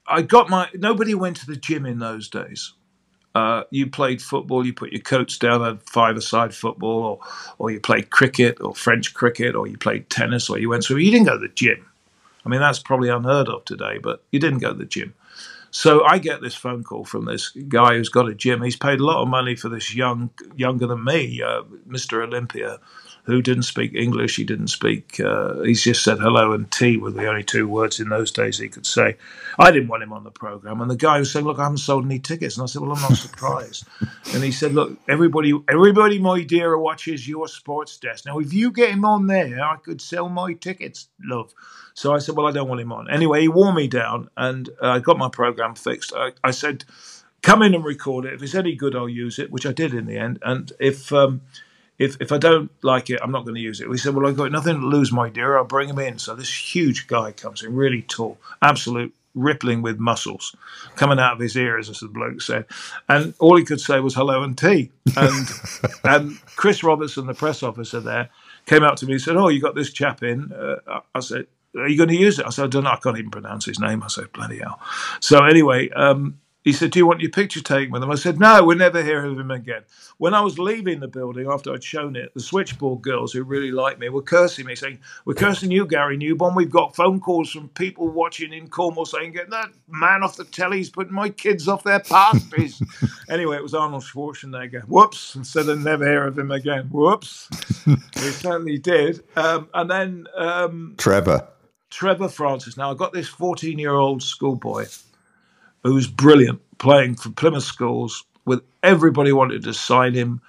[0.08, 0.70] I got my.
[0.74, 2.74] Nobody went to the gym in those days.
[3.36, 7.20] Uh, you played football, you put your coats down at five-a-side football, or,
[7.60, 11.06] or you played cricket or French cricket, or you played tennis, or you went swimming.
[11.06, 11.86] You didn't go to the gym.
[12.44, 15.14] I mean, that's probably unheard of today, but you didn't go to the gym.
[15.70, 18.64] So I get this phone call from this guy who's got a gym.
[18.64, 22.24] He's paid a lot of money for this young, younger than me, uh, Mr.
[22.24, 22.80] Olympia,
[23.28, 24.38] who didn't speak English.
[24.38, 25.20] He didn't speak.
[25.20, 28.58] Uh, he's just said hello and tea were the only two words in those days
[28.58, 29.18] he could say.
[29.60, 31.80] I didn't want him on the program, and the guy was saying, "Look, I haven't
[31.80, 33.86] sold any tickets," and I said, "Well, I'm not surprised."
[34.34, 38.26] and he said, "Look, everybody, everybody, my dear, watches your sports desk.
[38.26, 41.54] Now, if you get him on there, I could sell my tickets, love."
[41.94, 44.70] So I said, "Well, I don't want him on." Anyway, he wore me down, and
[44.82, 46.14] uh, I got my program fixed.
[46.16, 46.86] I, I said
[47.42, 48.34] come in and record it.
[48.34, 50.40] If it's any good, I'll use it, which I did in the end.
[50.42, 51.42] And if um,
[52.00, 53.90] if if I don't like it, I'm not going to use it.
[53.90, 55.58] We said, well, I've got nothing to lose, my dear.
[55.58, 56.20] I'll bring him in.
[56.20, 60.56] So this huge guy comes in, really tall, absolute rippling with muscles
[60.96, 62.66] coming out of his ears, as the bloke said.
[63.08, 64.92] And all he could say was hello and tea.
[65.16, 65.48] And
[66.04, 68.30] and Chris Robertson, the press officer there,
[68.66, 70.52] came out to me and said, oh, you got this chap in.
[70.52, 72.46] Uh, I said, are you going to use it?
[72.46, 72.92] I said, I don't know.
[72.92, 74.04] I can't even pronounce his name.
[74.04, 74.80] I said, bloody hell.
[75.20, 78.12] So anyway, um, he said, Do you want your picture taken with him?
[78.12, 79.84] I said, No, we'll never hear of him again.
[80.18, 83.72] When I was leaving the building after I'd shown it, the switchboard girls who really
[83.72, 86.58] liked me were cursing me, saying, We're cursing you, Gary Newbon.
[86.58, 90.44] We've got phone calls from people watching in Cornwall saying, Get that man off the
[90.44, 90.80] telly.
[90.80, 92.82] He's putting my kids off their pasties.
[93.30, 94.82] anyway, it was Arnold Schwarzenegger.
[94.90, 95.36] Whoops.
[95.36, 96.90] And so they never hear of him again.
[96.92, 97.48] Whoops.
[97.86, 99.24] he certainly did.
[99.38, 101.48] Um, and then um, Trevor.
[101.92, 102.76] Trevor Francis.
[102.76, 104.88] Now, I've got this 14 year old schoolboy
[105.88, 108.26] who was brilliant playing for Plymouth Schools.
[108.46, 110.42] With everybody wanted to sign him,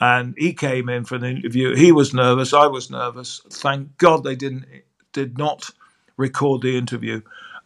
[0.00, 1.76] and he came in for an interview.
[1.76, 2.54] He was nervous.
[2.54, 3.42] I was nervous.
[3.50, 4.66] Thank God they didn't
[5.12, 5.70] did not
[6.16, 7.22] record the interview,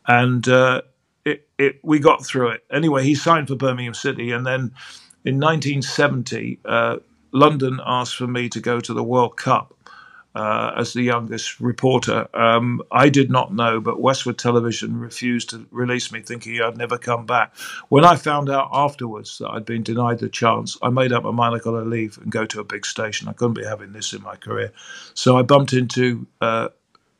[0.08, 0.82] and uh,
[1.24, 2.64] it, it we got through it.
[2.72, 4.72] Anyway, he signed for Birmingham City, and then
[5.24, 6.98] in 1970, uh,
[7.32, 9.75] London asked for me to go to the World Cup
[10.36, 12.28] uh, as the youngest reporter.
[12.34, 16.98] Um, I did not know, but Westward Television refused to release me, thinking I'd never
[16.98, 17.56] come back.
[17.88, 21.30] When I found out afterwards that I'd been denied the chance, I made up my
[21.30, 23.28] mind I got to leave and go to a big station.
[23.28, 24.72] I couldn't be having this in my career.
[25.14, 26.68] So I bumped into uh,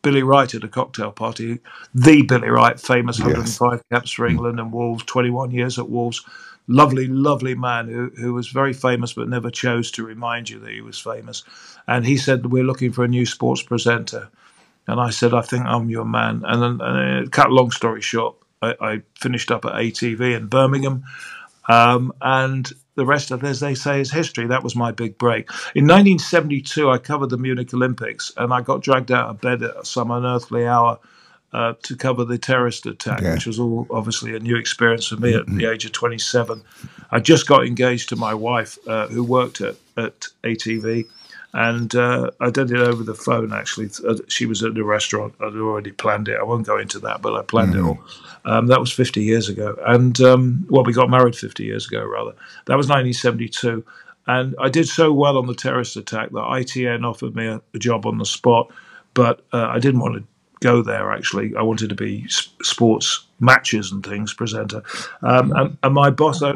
[0.02, 1.61] Billy Wright at a cocktail party,
[1.94, 3.83] the Billy Wright, famous 105 yes.
[3.90, 6.22] caps for England and Wolves, 21 years at Wolves
[6.68, 10.72] lovely, lovely man who, who was very famous but never chose to remind you that
[10.72, 11.44] he was famous.
[11.87, 14.29] And he said, We're looking for a new sports presenter.
[14.88, 16.42] And I said, I think I'm your man.
[16.46, 21.05] And then, and cut long story short, I, I, finished up at ATV in Birmingham.
[21.68, 24.46] Um, and the rest of, as they say, is history.
[24.46, 25.50] That was my big break.
[25.74, 29.87] In 1972, I covered the Munich Olympics and I got dragged out of bed at
[29.87, 31.00] some unearthly hour
[31.52, 33.35] uh, to cover the terrorist attack, yeah.
[33.35, 35.50] which was all obviously a new experience for me mm-hmm.
[35.50, 36.62] at the age of 27.
[37.11, 41.06] I just got engaged to my wife, uh, who worked at, at ATV,
[41.54, 43.52] and uh, I did it over the phone.
[43.52, 45.35] Actually, uh, she was at the restaurant.
[45.40, 46.38] I'd already planned it.
[46.38, 47.87] I won't go into that, but I planned mm-hmm.
[47.87, 47.98] it all.
[48.44, 52.04] Um, that was 50 years ago, and um, well, we got married 50 years ago,
[52.04, 52.32] rather.
[52.66, 53.85] That was 1972.
[54.28, 57.78] And I did so well on the terrorist attack that ITN offered me a, a
[57.78, 58.72] job on the spot,
[59.14, 60.24] but uh, I didn't want to
[60.61, 61.12] go there.
[61.12, 64.83] Actually, I wanted to be sports matches and things presenter.
[65.23, 66.53] Um, and, and, my boss, I,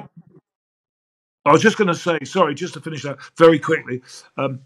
[1.45, 4.03] I was just going to say, sorry, just to finish that very quickly.
[4.37, 4.61] Um,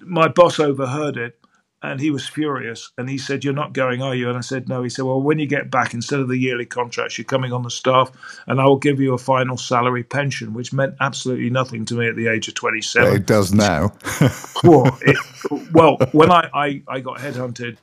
[0.00, 1.38] my boss overheard it,
[1.82, 2.90] and he was furious.
[2.98, 5.20] And he said, "You're not going, are you?" And I said, "No." He said, "Well,
[5.20, 8.10] when you get back, instead of the yearly contracts, you're coming on the staff,
[8.46, 12.08] and I will give you a final salary pension," which meant absolutely nothing to me
[12.08, 13.14] at the age of 27.
[13.14, 13.92] it does now.
[14.64, 15.16] well, it,
[15.72, 17.76] well, when I, I, I got headhunted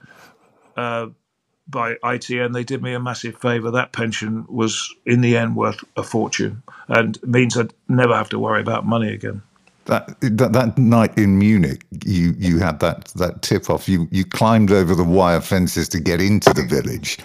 [0.77, 1.07] uh,
[1.67, 3.71] by ITN, they did me a massive favour.
[3.71, 8.39] That pension was, in the end, worth a fortune, and means I'd never have to
[8.39, 9.41] worry about money again.
[9.85, 13.89] That, that, that night in Munich, you you had that that tip off.
[13.89, 17.17] You you climbed over the wire fences to get into the village,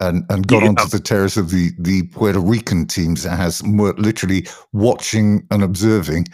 [0.00, 0.68] and and got yeah.
[0.68, 6.26] onto the terrace of the the Puerto Rican teams that has literally watching and observing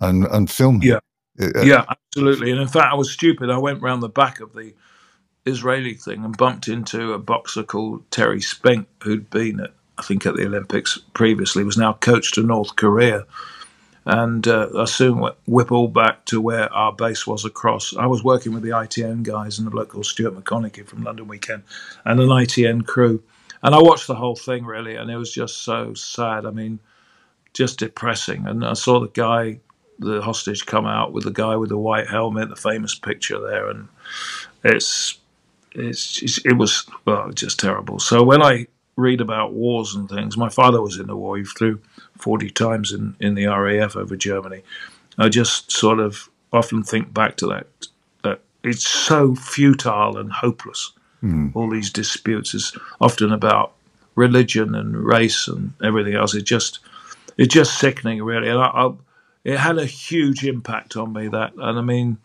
[0.00, 0.82] and and filming.
[0.82, 1.00] Yeah,
[1.40, 2.52] uh, yeah, absolutely.
[2.52, 3.50] And in fact, I was stupid.
[3.50, 4.74] I went round the back of the
[5.46, 10.26] Israeli thing and bumped into a boxer called Terry Spinks, who'd been at, I think,
[10.26, 13.24] at the Olympics previously, was now coach to North Korea.
[14.04, 17.96] And uh, I soon whip all back to where our base was across.
[17.96, 21.26] I was working with the ITN guys and a bloke called Stuart McConaughey from London
[21.26, 21.64] Weekend
[22.04, 23.22] and an ITN crew.
[23.62, 26.46] And I watched the whole thing really, and it was just so sad.
[26.46, 26.78] I mean,
[27.52, 28.46] just depressing.
[28.46, 29.58] And I saw the guy,
[29.98, 33.68] the hostage, come out with the guy with the white helmet, the famous picture there.
[33.68, 33.88] And
[34.62, 35.18] it's
[35.76, 37.98] it's, it's, it was well, just terrible.
[37.98, 41.36] So when I read about wars and things, my father was in the war.
[41.36, 41.80] He flew
[42.18, 44.62] 40 times in, in the RAF over Germany.
[45.18, 47.66] I just sort of often think back to that,
[48.22, 51.54] that it's so futile and hopeless mm.
[51.54, 53.72] all these disputes is often about
[54.14, 56.34] religion and race and everything else.
[56.34, 56.80] It just
[57.36, 58.48] it's just sickening, really.
[58.48, 58.92] And I, I,
[59.44, 61.28] it had a huge impact on me.
[61.28, 62.18] That, and I mean,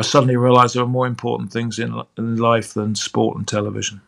[0.00, 4.00] I suddenly realised there are more important things in, in life than sport and television.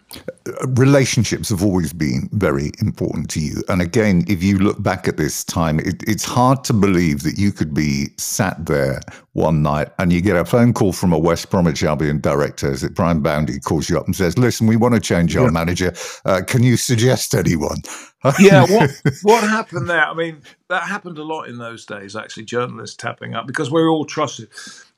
[0.69, 3.63] Relationships have always been very important to you.
[3.69, 7.37] And again, if you look back at this time, it, it's hard to believe that
[7.37, 9.01] you could be sat there
[9.35, 12.73] one night and you get a phone call from a West Bromwich Albion director.
[12.73, 15.45] Is it Brian Boundy calls you up and says, Listen, we want to change our
[15.45, 15.51] yeah.
[15.51, 15.93] manager.
[16.25, 17.83] Uh, can you suggest anyone?
[18.39, 18.91] yeah, what
[19.23, 20.05] what happened there?
[20.05, 22.15] I mean, that happened a lot in those days.
[22.15, 24.49] Actually, journalists tapping up because we're all trusted.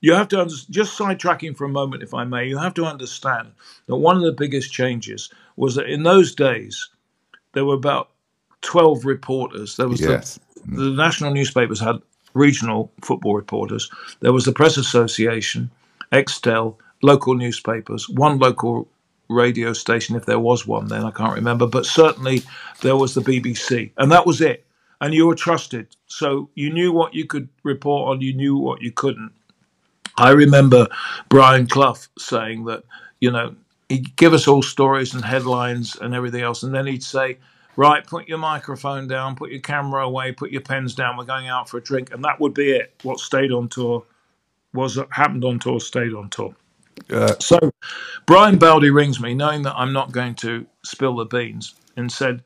[0.05, 2.47] You have to under- just sidetracking for a moment, if I may.
[2.47, 3.53] You have to understand
[3.87, 6.91] that one of the biggest changes was that in those days
[7.55, 8.11] there were about
[8.61, 9.79] twelve reporters.
[9.79, 10.39] There was yes.
[10.67, 12.03] the, the national newspapers had
[12.35, 13.91] regional football reporters.
[14.21, 15.71] There was the Press Association,
[16.13, 18.87] Extel, local newspapers, one local
[19.31, 22.43] radio station, if there was one then, I can't remember, but certainly
[22.83, 24.67] there was the BBC, and that was it.
[25.01, 25.97] And you were trusted.
[26.07, 29.33] So you knew what you could report on, you knew what you couldn't.
[30.17, 30.87] I remember
[31.29, 32.85] Brian Clough saying that,
[33.21, 33.55] you know,
[33.89, 37.39] he'd give us all stories and headlines and everything else, and then he'd say,
[37.77, 41.49] Right, put your microphone down, put your camera away, put your pens down, we're going
[41.49, 42.95] out for a drink, and that would be it.
[43.03, 44.05] What stayed on tour
[44.73, 46.55] was happened on tour, stayed on tour.
[47.11, 47.59] Uh, so
[48.27, 52.43] Brian Baldy rings me, knowing that I'm not going to spill the beans, and said,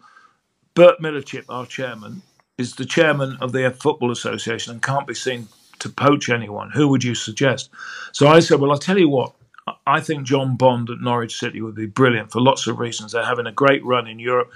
[0.74, 2.22] Bert Millerchip, our chairman,
[2.56, 5.48] is the chairman of the Football Association and can't be seen
[5.80, 6.70] to poach anyone.
[6.70, 7.70] Who would you suggest?
[8.12, 9.34] So I said, Well, I'll tell you what.
[9.86, 13.12] I think John Bond at Norwich City would be brilliant for lots of reasons.
[13.12, 14.50] They're having a great run in Europe,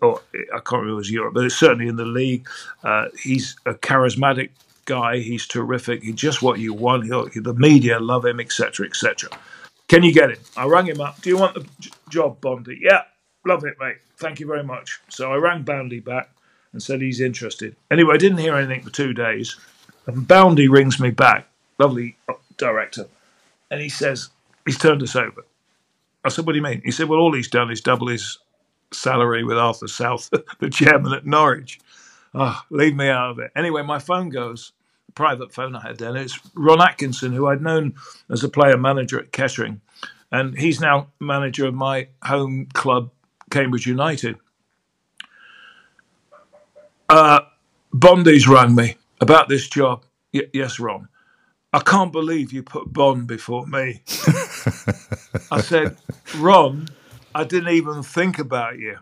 [0.00, 0.20] or
[0.54, 2.48] I can't remember if it was Europe, but it's certainly in the league.
[2.84, 4.50] Uh, he's a charismatic
[4.84, 5.18] guy.
[5.18, 6.02] He's terrific.
[6.02, 7.04] He's just what you want.
[7.04, 9.30] He'll, the media love him, etc., etc.
[9.88, 10.38] Can you get him?
[10.56, 11.20] I rang him up.
[11.20, 11.66] Do you want the
[12.08, 12.78] job, Bondy?
[12.80, 13.02] Yeah,
[13.46, 13.96] love it, mate.
[14.16, 15.00] Thank you very much.
[15.08, 16.30] So I rang Boundy back
[16.72, 17.76] and said he's interested.
[17.90, 19.56] Anyway, I didn't hear anything for two days.
[20.06, 22.16] And Boundy rings me back, lovely
[22.56, 23.06] director,
[23.70, 24.30] and he says
[24.66, 25.44] he's turned us over.
[26.24, 28.38] I said, "What do you mean?" He said, "Well, all he's done is double his
[28.92, 31.80] salary with Arthur South, the chairman at Norwich."
[32.34, 33.52] Oh, leave me out of it.
[33.54, 34.72] Anyway, my phone goes,
[35.14, 36.16] private phone I had then.
[36.16, 37.94] It's Ron Atkinson, who I'd known
[38.30, 39.80] as a player manager at Kettering,
[40.30, 43.10] and he's now manager of my home club,
[43.50, 44.36] Cambridge United.
[47.08, 47.40] Uh,
[47.92, 50.04] Bondy's rang me about this job.
[50.34, 51.08] Y- yes, Ron.
[51.72, 54.02] I can't believe you put Bond before me.
[55.50, 55.96] I said,
[56.34, 56.88] Ron,
[57.34, 58.98] I didn't even think about you.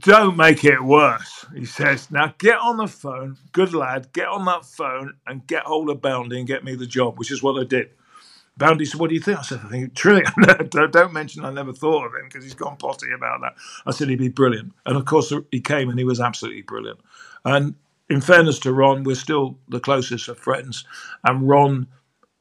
[0.00, 2.10] Don't make it worse, he says.
[2.10, 6.02] Now get on the phone, good lad, get on that phone and get hold of
[6.02, 7.90] Boundy and get me the job, which is what I did.
[8.58, 9.38] Boundy said, What do you think?
[9.40, 10.32] I said, I think Trillion.
[10.92, 13.54] Don't mention I never thought of him because he's gone potty about that.
[13.86, 14.72] I said he'd be brilliant.
[14.86, 17.00] And of course, he came and he was absolutely brilliant.
[17.44, 17.74] And
[18.10, 20.84] in fairness to Ron, we're still the closest of friends.
[21.24, 21.86] And Ron,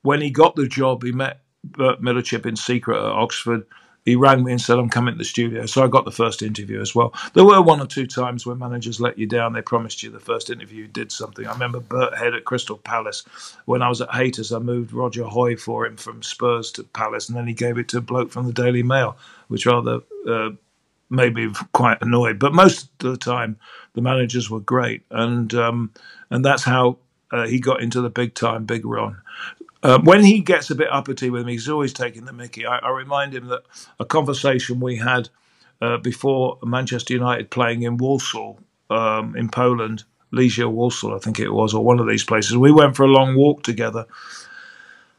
[0.02, 3.65] when he got the job, he met Bert Millerchip in secret at Oxford
[4.06, 5.65] he rang me and said, I'm coming to the studio.
[5.65, 7.13] So I got the first interview as well.
[7.34, 9.54] There were one or two times when managers let you down.
[9.54, 11.47] They promised you the first interview did something.
[11.47, 13.23] I remember Bert Head at Crystal Palace.
[13.65, 17.30] When I was at Hayters, I moved Roger Hoy for him from Spurs to Palace,
[17.30, 20.49] and then he gave it to a bloke from the Daily Mail, which rather uh,
[21.13, 22.39] made me quite annoyed.
[22.39, 23.58] But most of the time,
[23.93, 25.04] the managers were great.
[25.12, 25.91] And, um,
[26.30, 26.97] and that's how
[27.32, 29.21] uh, he got into the big time, big run.
[29.84, 32.65] Um, when he gets a bit uppity with me, he's always taking the mickey.
[32.65, 33.63] I, I remind him that
[33.99, 35.30] a conversation we had
[35.82, 38.56] uh, before Manchester United playing in Warsaw
[38.89, 42.56] um, in Poland, Legia Warsaw, I think it was, or one of these places.
[42.58, 44.06] We went for a long walk together,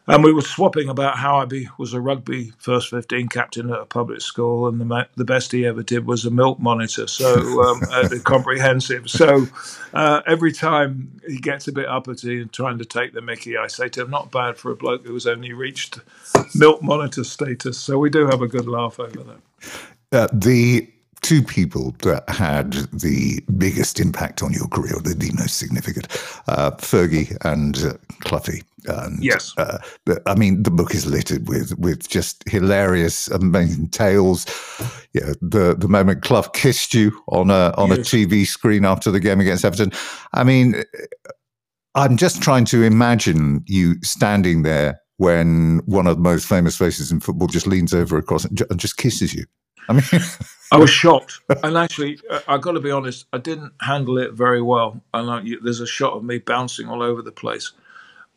[0.07, 1.47] and we were swapping about how I
[1.79, 5.67] was a rugby first 15 captain at a public school, and the, the best he
[5.67, 9.09] ever did was a milk monitor, so um, the comprehensive.
[9.09, 9.47] So
[9.95, 13.67] uh, every time he gets a bit uppity and trying to take the mickey, I
[13.67, 16.01] say to him, not bad for a bloke who's only reached
[16.55, 17.79] milk monitor status.
[17.79, 19.41] So we do have a good laugh over that.
[20.13, 20.89] Uh, the
[21.23, 26.07] two people that had the biggest impact on your career, the, the most significant,
[26.49, 28.63] uh, Fergie and uh, Cloughie.
[28.87, 29.53] And, yes.
[29.57, 29.79] Uh,
[30.27, 34.47] I mean, the book is littered with with just hilarious, amazing tales.
[35.13, 37.99] Yeah, the the moment Clough kissed you on a on yes.
[37.99, 39.93] a TV screen after the game against Everton.
[40.33, 40.85] I mean,
[41.95, 47.13] I'm just trying to imagine you standing there when one of the most famous faces
[47.13, 49.45] in football just leans over across and just kisses you.
[49.89, 50.03] I mean,
[50.73, 54.33] I was shocked, and actually, uh, I got to be honest, I didn't handle it
[54.33, 55.01] very well.
[55.13, 57.73] And I, there's a shot of me bouncing all over the place.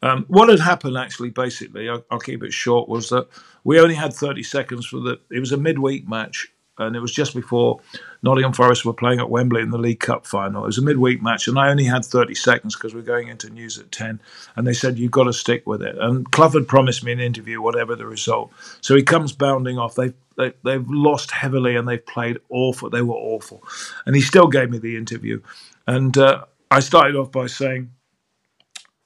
[0.02, 3.28] Um, what had happened, actually, basically, I'll, I'll, keep it short, was that
[3.64, 5.20] we only had 30 seconds for the.
[5.32, 7.80] It was a midweek match, and it was just before
[8.22, 10.64] Nottingham Forest were playing at Wembley in the League Cup final.
[10.64, 13.28] It was a midweek match, and I only had 30 seconds because we are going
[13.30, 14.22] into news at 10.
[14.56, 15.98] And they said, You've got to stick with it.
[15.98, 18.52] And Clough had promised me an interview, whatever the result.
[18.82, 19.96] So he comes bounding off.
[19.96, 22.92] They've, they, they've lost heavily and they've played awful.
[22.92, 23.64] They were awful.
[24.06, 25.42] And he still gave me the interview.
[25.88, 27.92] And uh, I started off by saying,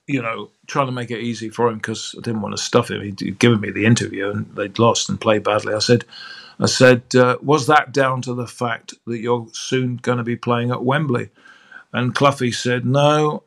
[0.07, 2.89] you know, trying to make it easy for him because I didn't want to stuff
[2.89, 3.01] him.
[3.01, 5.73] He'd given me the interview and they'd lost and played badly.
[5.73, 6.05] I said,
[6.59, 10.35] I said, uh, was that down to the fact that you're soon going to be
[10.35, 11.29] playing at Wembley?
[11.93, 13.43] And Cloughie said, no,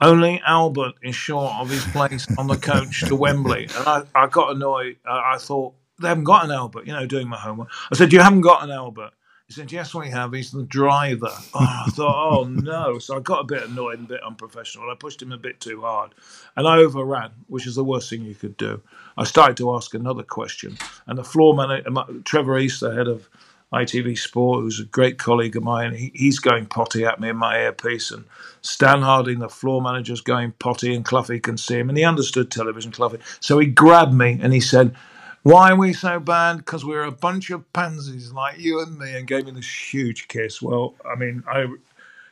[0.00, 3.64] only Albert is sure of his place on the coach to Wembley.
[3.76, 4.96] And I, I got annoyed.
[5.04, 7.68] I, I thought, they haven't got an Albert, you know, doing my homework.
[7.92, 9.12] I said, you haven't got an Albert.
[9.50, 10.32] He said, Yes, we have.
[10.32, 11.32] He's the driver.
[11.54, 13.00] Oh, I thought, Oh, no.
[13.00, 14.88] So I got a bit annoyed and a bit unprofessional.
[14.88, 16.14] I pushed him a bit too hard
[16.54, 18.80] and I overran, which is the worst thing you could do.
[19.18, 20.78] I started to ask another question.
[21.08, 23.28] And the floor manager, uh, Trevor East, the head of
[23.72, 27.36] ITV Sport, who's a great colleague of mine, he, he's going potty at me in
[27.36, 28.12] my earpiece.
[28.12, 28.26] And
[28.62, 31.88] Stan Harding, the floor manager's going potty, and Cloughie can see him.
[31.88, 33.18] And he understood television, Cloughie.
[33.40, 34.94] So he grabbed me and he said,
[35.42, 36.58] why are we so bad?
[36.58, 40.28] Because we're a bunch of pansies like you and me, and gave me this huge
[40.28, 40.60] kiss.
[40.60, 41.66] Well, I mean, I,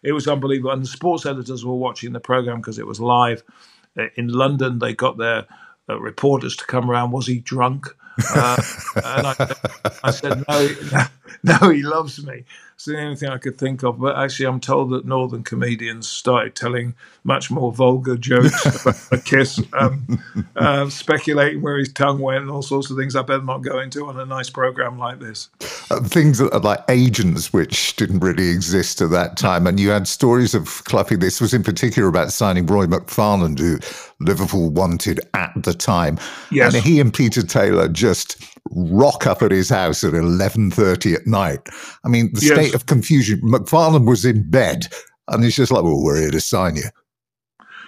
[0.03, 0.73] it was unbelievable.
[0.73, 3.43] And the sports editors were watching the program because it was live
[3.99, 4.79] uh, in London.
[4.79, 5.47] They got their
[5.89, 7.13] uh, reporters to come around.
[7.13, 7.87] Was he drunk?
[8.35, 8.61] Uh,
[8.97, 9.57] and I,
[10.05, 10.69] I, said, no,
[11.43, 12.45] no, he loves me.
[12.79, 13.99] It's the only thing I could think of.
[13.99, 19.18] But actually, I'm told that northern comedians started telling much more vulgar jokes about a
[19.18, 20.22] kiss, um,
[20.55, 23.81] uh, speculating where his tongue went and all sorts of things I better not go
[23.81, 25.49] into on a nice program like this.
[25.91, 29.66] Uh, things that are like agents, which didn't really exist at that time.
[29.66, 31.16] And you had stories of Cloughie.
[31.16, 33.81] This was in particular about signing Roy McFarland, who
[34.20, 36.16] Liverpool wanted at the time.
[36.53, 36.74] Yes.
[36.74, 41.61] And he and Peter Taylor just rock up at his house at 11.30 at night.
[42.05, 42.55] I mean, the yes.
[42.55, 43.41] state of confusion.
[43.43, 44.87] McFarland was in bed
[45.29, 46.89] and he's just like, well, we're here to sign you.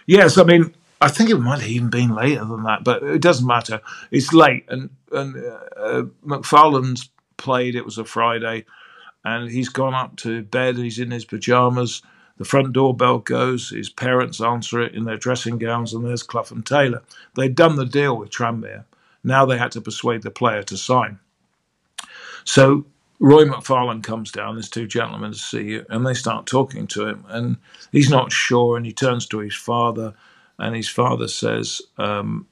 [0.06, 3.22] Yes, I mean, I think it might have even been later than that, but it
[3.22, 3.80] doesn't matter.
[4.10, 5.36] It's late, and and
[5.76, 7.74] uh, McFarland's played.
[7.74, 8.66] It was a Friday,
[9.24, 10.76] and he's gone up to bed.
[10.76, 12.02] He's in his pajamas.
[12.36, 13.70] The front doorbell goes.
[13.70, 17.02] His parents answer it in their dressing gowns, and there's Clough and Taylor.
[17.36, 18.84] They'd done the deal with Tranmere.
[19.22, 21.18] Now they had to persuade the player to sign.
[22.44, 22.86] So
[23.20, 27.06] Roy McFarland comes down, there's two gentlemen to see you, and they start talking to
[27.06, 27.24] him.
[27.28, 27.58] And
[27.92, 30.14] he's not sure, and he turns to his father,
[30.58, 32.46] and his father says, um,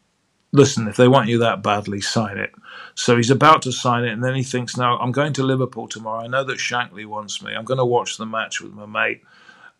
[0.51, 2.55] Listen, if they want you that badly, sign it.
[2.95, 5.89] So he's about to sign it, and then he thinks, No, I'm going to Liverpool
[5.89, 6.21] tomorrow.
[6.21, 7.55] I know that Shankly wants me.
[7.55, 9.23] I'm going to watch the match with my mate.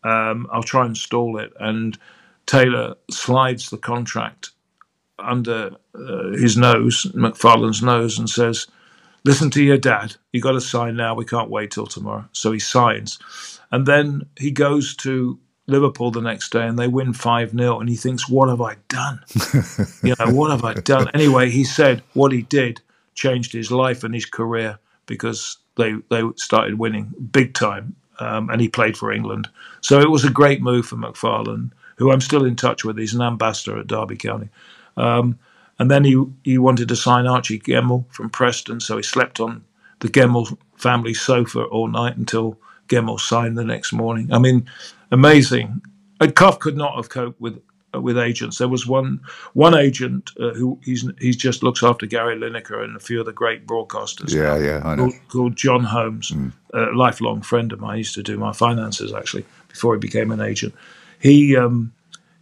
[0.05, 1.53] Um, I'll try and stall it.
[1.59, 1.99] And
[2.47, 4.51] Taylor slides the contract
[5.19, 8.67] under uh, his nose, McFarland's nose, and says,
[9.25, 10.17] Listen to your dad.
[10.33, 11.15] You got to sign now.
[11.15, 12.25] We can't wait till tomorrow.
[12.33, 13.19] So he signs.
[13.71, 17.81] And then he goes to Liverpool the next day and they win 5 0.
[17.81, 19.21] And he thinks, What have I done?
[20.03, 21.11] you know, what have I done?
[21.15, 22.81] Anyway, he said what he did
[23.15, 27.95] changed his life and his career because they, they started winning big time.
[28.21, 29.49] Um, and he played for England.
[29.81, 32.99] So it was a great move for McFarland, who I'm still in touch with.
[32.99, 34.49] He's an ambassador at Derby County.
[34.97, 35.39] Um,
[35.79, 39.65] and then he, he wanted to sign Archie Gemmill from Preston, so he slept on
[40.01, 42.59] the Gemmill family sofa all night until
[42.89, 44.33] Gemmill signed the next morning.
[44.33, 44.69] I mean,
[45.11, 45.83] amazing.
[46.21, 47.61] And Clough could not have coped with
[47.95, 48.59] uh, with agents.
[48.59, 49.21] There was one
[49.55, 53.27] one agent uh, who he's he's just looks after Gary Lineker and a few of
[53.27, 54.35] the great broadcasters.
[54.35, 55.05] Yeah, now, yeah, I know.
[55.05, 56.53] Called, called John Holmes, mm.
[56.75, 57.95] a lifelong friend of mine.
[57.95, 60.75] He used to do my finances actually before he became an agent.
[61.19, 61.93] He um,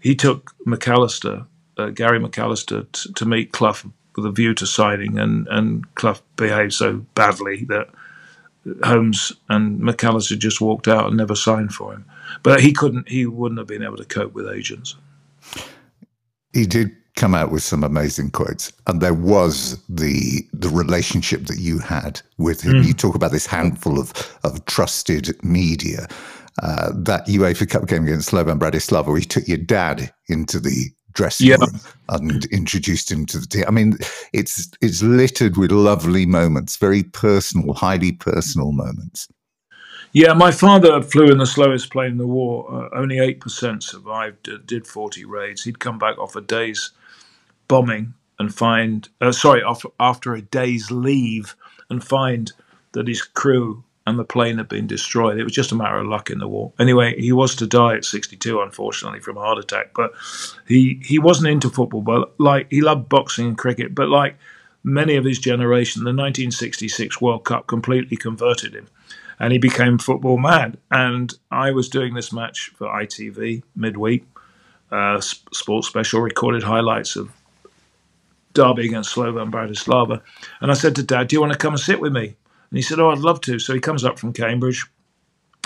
[0.00, 5.18] he took McAllister uh, Gary McAllister t- to meet Clough with a view to signing,
[5.18, 7.88] and, and Clough behaved so badly that
[8.82, 12.04] Holmes and McAllister just walked out and never signed for him.
[12.42, 14.96] But he couldn't, he wouldn't have been able to cope with agents.
[16.52, 21.58] He did come out with some amazing quotes, and there was the the relationship that
[21.58, 22.74] you had with him.
[22.74, 22.86] Mm.
[22.86, 24.12] You talk about this handful of
[24.44, 26.08] of trusted media.
[26.62, 30.90] Uh, that UEFA Cup game against Slovan Bratislava, where he took your dad into the
[31.16, 31.56] dressing yeah.
[31.56, 33.64] room and introduced him to the team.
[33.66, 33.98] I mean,
[34.32, 39.26] it's it's littered with lovely moments, very personal, highly personal moments.
[40.12, 42.66] Yeah, my father flew in the slowest plane in the war.
[42.70, 44.48] Uh, only eight percent survived.
[44.48, 45.64] Uh, did forty raids.
[45.64, 46.92] He'd come back off a day's
[47.66, 51.56] bombing and find, uh, sorry, after, after a day's leave
[51.90, 52.52] and find
[52.92, 55.38] that his crew and the plane had been destroyed.
[55.38, 56.72] It was just a matter of luck in the war.
[56.78, 59.90] Anyway, he was to die at 62, unfortunately, from a heart attack.
[59.94, 60.12] But
[60.66, 63.94] he he wasn't into football, but like he loved boxing and cricket.
[63.94, 64.36] But like
[64.84, 68.86] many of his generation, the 1966 World Cup completely converted him,
[69.40, 70.78] and he became football mad.
[70.90, 74.24] And I was doing this match for ITV midweek,
[74.92, 77.30] uh, sports special, recorded highlights of
[78.54, 80.22] Derby against Slovan Bratislava.
[80.60, 82.36] And I said to Dad, "Do you want to come and sit with me?"
[82.76, 83.58] And he said, Oh, I'd love to.
[83.58, 84.84] So he comes up from Cambridge.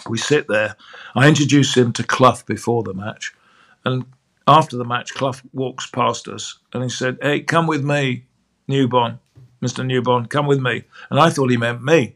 [0.09, 0.77] We sit there.
[1.17, 3.35] I introduce him to Clough before the match.
[3.85, 4.05] And
[4.47, 8.27] after the match, Clough walks past us and he said, Hey, come with me,
[8.69, 9.19] Newbon,
[9.61, 9.85] Mr.
[9.85, 10.85] Newbon, come with me.
[11.11, 12.15] And I thought he meant me.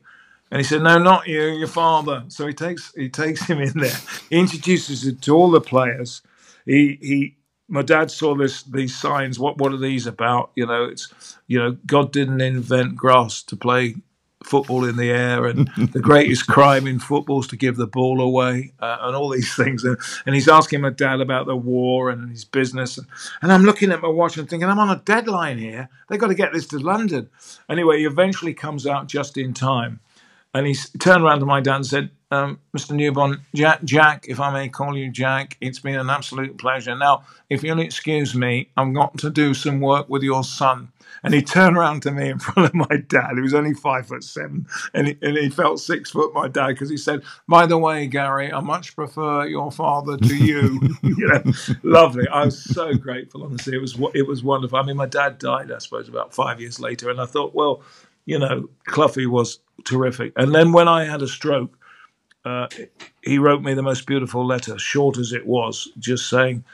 [0.53, 2.23] And he said, No, not you, your father.
[2.29, 3.97] So he takes he takes him in there.
[4.31, 6.23] He introduces it to all the players.
[6.67, 7.37] He he
[7.67, 9.41] my dad saw this these signs.
[9.41, 10.53] What what are these about?
[10.55, 13.97] You know, it's you know, God didn't invent grass to play
[14.45, 18.21] football in the air and the greatest crime in football is to give the ball
[18.21, 19.85] away uh, and all these things.
[19.85, 22.99] And, and, he's asking my dad about the war and his business.
[22.99, 23.07] And,
[23.43, 25.89] and, I'm looking at my watch and thinking, I'm on a deadline here.
[26.09, 27.31] They've got to get this to London.
[27.69, 30.01] Anyway, he eventually comes out just in time.
[30.55, 32.93] And he turned around to my dad and said, um, Mr.
[32.93, 36.97] Newbon, Jack, Jack, if I may call you Jack, it's been an absolute pleasure.
[36.97, 40.89] Now, if you'll excuse me, I've got to do some work with your son.
[41.23, 44.07] And he turned around to me in front of my dad, who was only five
[44.07, 47.67] foot seven, and he, and he felt six foot, my dad, because he said, By
[47.67, 50.81] the way, Gary, I much prefer your father to you.
[51.03, 51.53] you know,
[51.83, 52.27] lovely.
[52.29, 53.77] I was so grateful, honestly.
[53.77, 54.79] It was, it was wonderful.
[54.79, 57.83] I mean, my dad died, I suppose, about five years later, and I thought, well,
[58.27, 60.33] you know, Cloughie was terrific.
[60.37, 61.77] And then when I had a stroke,
[62.45, 62.69] uh,
[63.23, 66.65] he wrote me the most beautiful letter, short as it was, just saying,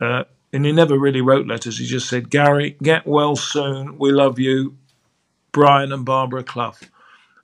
[0.00, 1.78] uh, and he never really wrote letters.
[1.78, 3.98] He just said, Gary, get well soon.
[3.98, 4.76] We love you.
[5.52, 6.74] Brian and Barbara Clough.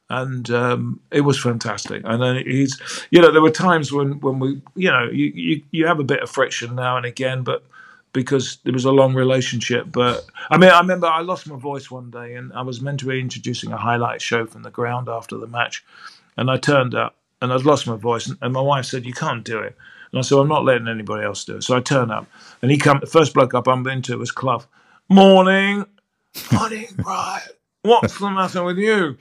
[0.09, 2.03] And um, it was fantastic.
[2.05, 2.81] And then he's,
[3.11, 6.05] you know, there were times when, when we, you know, you, you, you have a
[6.05, 7.65] bit of friction now and again, but
[8.13, 9.87] because there was a long relationship.
[9.91, 13.01] But I mean, I remember I lost my voice one day and I was meant
[13.01, 15.85] to be introducing a highlight show from the ground after the match.
[16.37, 18.33] And I turned up and I'd lost my voice.
[18.41, 19.77] And my wife said, You can't do it.
[20.13, 21.63] And I said, I'm not letting anybody else do it.
[21.65, 22.27] So I turn up,
[22.63, 22.99] and he come.
[23.01, 24.65] The first bloke I bumped into was Clough.
[25.09, 25.87] Morning,
[26.53, 27.47] morning, right?
[27.83, 29.17] What's the matter with you?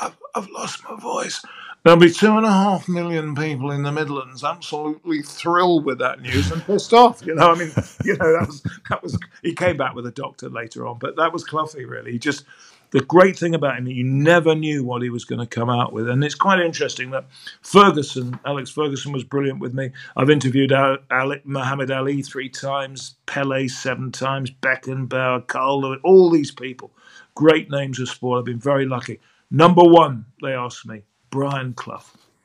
[0.00, 1.44] I've, I've lost my voice.
[1.86, 6.20] There'll be two and a half million people in the Midlands absolutely thrilled with that
[6.20, 7.24] news and pissed off.
[7.24, 7.70] You know, I mean,
[8.04, 8.60] you know, that was
[8.90, 9.16] that was.
[9.40, 11.84] He came back with a doctor later on, but that was Cloughie.
[11.84, 12.44] Really, he just
[12.90, 15.92] the great thing about him, you never knew what he was going to come out
[15.92, 16.08] with.
[16.08, 17.26] And it's quite interesting that
[17.62, 19.92] Ferguson, Alex Ferguson, was brilliant with me.
[20.16, 26.50] I've interviewed Ali, Muhammad Ali three times, Pele seven times, Beckenbauer, Carl Lewis, all these
[26.50, 26.90] people.
[27.36, 28.40] Great names of sport.
[28.40, 29.20] I've been very lucky.
[29.52, 32.02] Number one, they asked me, Brian Clough.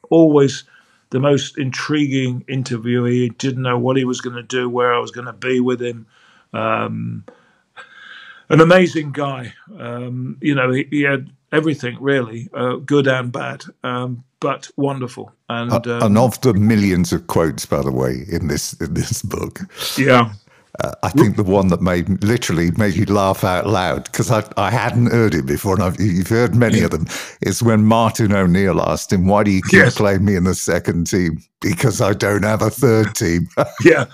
[0.10, 0.64] Always
[1.12, 3.38] the most intriguing interviewee.
[3.38, 5.82] Didn't know what he was going to do, where I was going to be with
[5.82, 6.08] him.
[6.54, 7.26] Um,
[8.50, 9.54] an amazing guy.
[9.80, 15.32] Um, you know, he, he, had everything really, uh, good and bad, um, but wonderful.
[15.50, 19.22] And uh, and of the millions of quotes, by the way, in this in this
[19.22, 19.62] book,
[19.98, 20.34] yeah.
[20.80, 24.44] Uh, I think the one that made literally made you laugh out loud because I,
[24.56, 26.86] I hadn't heard it before, and I've, you've heard many yeah.
[26.86, 27.08] of them.
[27.42, 29.98] Is when Martin O'Neill asked him, "Why do you keep yes.
[29.98, 33.50] playing me in the second team?" Because I don't have a third team.
[33.84, 34.06] yeah,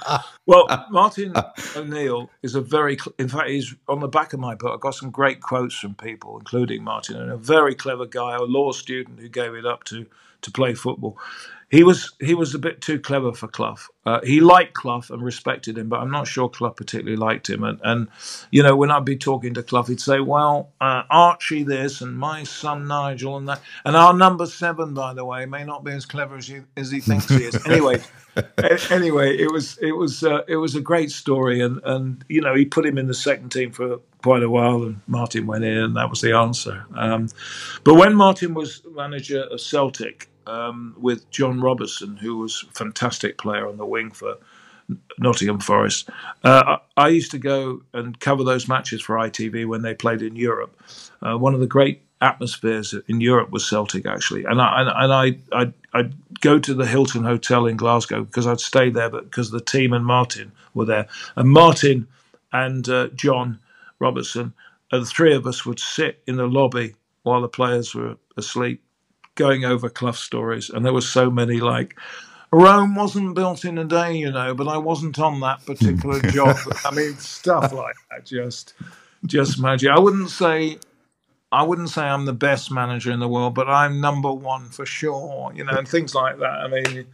[0.48, 1.34] well, Martin
[1.76, 4.74] O'Neill is a very, in fact, he's on the back of my book.
[4.74, 8.42] I've got some great quotes from people, including Martin, and a very clever guy, a
[8.42, 10.08] law student who gave it up to
[10.42, 11.18] to play football
[11.70, 13.76] he was he was a bit too clever for Clough.
[14.06, 17.66] Uh, he liked Clough and respected him, but I'm not sure Clough particularly liked him.
[17.66, 18.08] And, and
[18.52, 22.18] you know, when I'd be talking to Clough, he'd say, "Well, uh, Archie this and
[22.18, 25.92] my son Nigel and that, and our number seven, by the way, may not be
[25.92, 28.02] as clever as he as he thinks he is." anyway,
[28.90, 32.56] anyway, it was it was uh, it was a great story, and and you know,
[32.56, 35.78] he put him in the second team for quite a while, and Martin went in,
[35.78, 36.86] and that was the answer.
[36.96, 37.28] Um,
[37.84, 43.38] but when Martin was manager of Celtic um, with John Robertson, who was a fantastic
[43.38, 44.38] player on the wing for
[45.20, 46.10] Nottingham Forest.
[46.44, 50.36] Uh, I, used to go and cover those matches for ITV when they played in
[50.36, 50.80] Europe.
[51.22, 55.38] Uh, one of the great atmospheres in Europe was Celtic, actually, and I and I
[55.52, 59.50] I'd, I'd, go to the Hilton Hotel in Glasgow because I'd stay there, but because
[59.50, 62.08] the team and Martin were there, and Martin
[62.54, 63.60] and uh, John
[64.00, 64.54] Robertson,
[64.92, 68.82] the three of us would sit in the lobby while the players were asleep
[69.38, 71.98] going over Clough stories, and there were so many like.
[72.50, 76.30] Rome wasn't built in a day, you know, but I wasn't on that particular hmm.
[76.30, 76.56] job.
[76.86, 78.74] I mean, stuff like that, just,
[79.26, 79.90] just magic.
[79.90, 80.78] I wouldn't say,
[81.52, 84.86] I, wouldn't say I'm the best manager in the world, but I'm number one for
[84.86, 85.52] sure.
[85.54, 86.46] You know, and things like that.
[86.46, 87.06] I mean,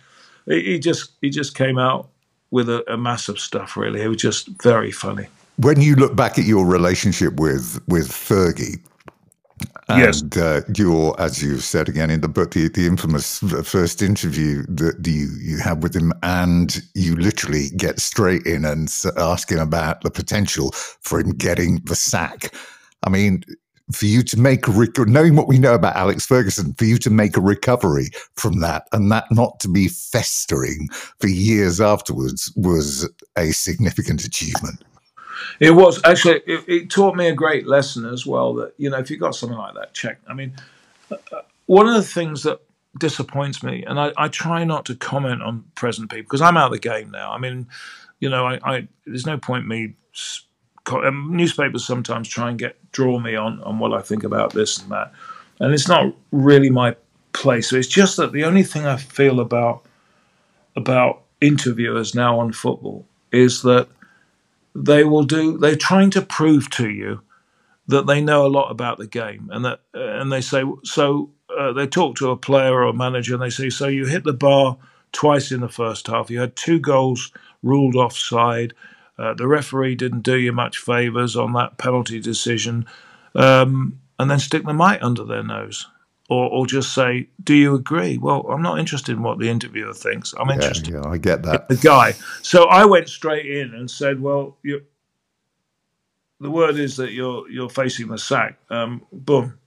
[0.45, 2.09] he just he just came out
[2.51, 3.75] with a, a massive stuff.
[3.75, 5.27] Really, it was just very funny.
[5.57, 8.79] When you look back at your relationship with with Fergie,
[9.89, 10.23] and yes.
[10.37, 15.05] uh, your, as you've said again in the book, the, the infamous first interview that
[15.05, 20.01] you, you had with him, and you literally get straight in and ask him about
[20.01, 22.53] the potential for him getting the sack.
[23.03, 23.43] I mean,
[23.91, 26.97] for you to make a rec- knowing what we know about Alex Ferguson, for you
[26.99, 30.87] to make a recovery from that and that not to be festering
[31.19, 34.83] for years afterwards was a significant achievement.
[35.59, 38.53] It was actually it, it, taught me a great lesson as well.
[38.55, 40.19] That you know, if you got something like that, check.
[40.27, 40.53] I mean,
[41.11, 42.59] uh, uh, one of the things that
[42.97, 46.67] disappoints me, and I, I, try not to comment on present people because I'm out
[46.67, 47.31] of the game now.
[47.31, 47.67] I mean,
[48.19, 49.95] you know, I, I there's no point me.
[50.91, 54.79] Um, newspapers sometimes try and get draw me on on what I think about this
[54.79, 55.13] and that,
[55.59, 56.95] and it's not really my
[57.31, 57.69] place.
[57.69, 59.85] So it's just that the only thing I feel about
[60.75, 63.87] about interviewers now on football is that
[64.75, 65.57] they will do.
[65.57, 67.21] They're trying to prove to you
[67.87, 71.31] that they know a lot about the game, and that and they say so.
[71.57, 74.23] Uh, they talk to a player or a manager, and they say, "So you hit
[74.23, 74.77] the bar
[75.11, 76.31] twice in the first half.
[76.31, 78.73] You had two goals ruled offside.
[79.17, 82.85] Uh, the referee didn't do you much favors on that penalty decision."
[83.35, 85.87] Um, and then stick the mic under their nose
[86.33, 89.93] or, or just say, "Do you agree?" Well, I'm not interested in what the interviewer
[89.93, 90.33] thinks.
[90.39, 90.93] I'm interested.
[90.93, 91.69] Yeah, I get that.
[91.69, 92.13] The guy.
[92.41, 94.83] So I went straight in and said, "Well, you,
[96.39, 99.59] the word is that you're you're facing the sack." Um, boom.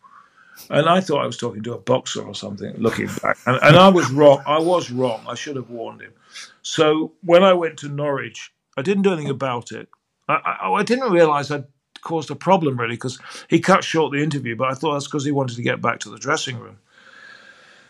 [0.70, 2.74] And I thought I was talking to a boxer or something.
[2.78, 4.42] Looking back, and, and I was wrong.
[4.46, 5.22] I was wrong.
[5.28, 6.12] I should have warned him.
[6.62, 9.88] So when I went to Norwich, I didn't do anything about it.
[10.28, 11.66] I, I, I didn't realise I'd
[12.06, 15.24] caused a problem really because he cut short the interview, but I thought that's because
[15.24, 16.78] he wanted to get back to the dressing room.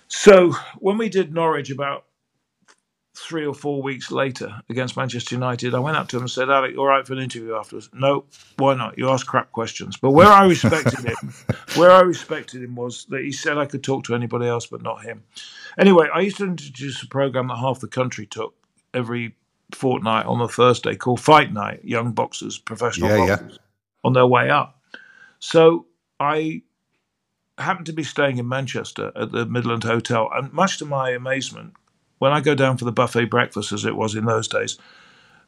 [0.08, 2.06] So when we did Norwich about
[3.14, 6.48] three or four weeks later against Manchester United, I went up to him and said,
[6.48, 7.90] Alec, all right for an interview afterwards?
[7.92, 8.24] No,
[8.56, 8.96] why not?
[8.96, 9.98] You ask crap questions.
[9.98, 11.34] But where I respected him,
[11.76, 14.82] where I respected him was that he said I could talk to anybody else but
[14.82, 15.24] not him.
[15.78, 18.54] Anyway, I used to introduce a program that half the country took
[18.94, 19.34] every
[19.74, 23.52] fortnight on the Thursday called Fight Night, young boxers, professional yeah, boxers.
[23.52, 23.65] Yeah
[24.04, 24.80] on their way up.
[25.38, 25.86] So
[26.20, 26.62] I
[27.58, 31.74] happened to be staying in Manchester at the Midland Hotel, and much to my amazement,
[32.18, 34.78] when I go down for the buffet breakfast, as it was in those days,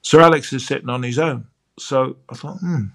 [0.03, 1.47] Sir Alex is sitting on his own.
[1.79, 2.87] So I thought, hmm.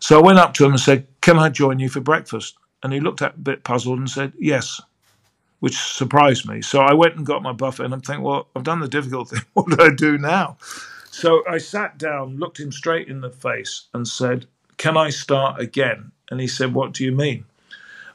[0.00, 2.56] So I went up to him and said, Can I join you for breakfast?
[2.82, 4.80] And he looked at a bit puzzled and said, Yes,
[5.60, 6.62] which surprised me.
[6.62, 9.28] So I went and got my buffet, and I'm thinking, Well, I've done the difficult
[9.30, 9.42] thing.
[9.54, 10.58] What do I do now?
[11.10, 14.46] So I sat down, looked him straight in the face, and said,
[14.78, 16.12] can I start again?
[16.30, 17.44] And he said, What do you mean?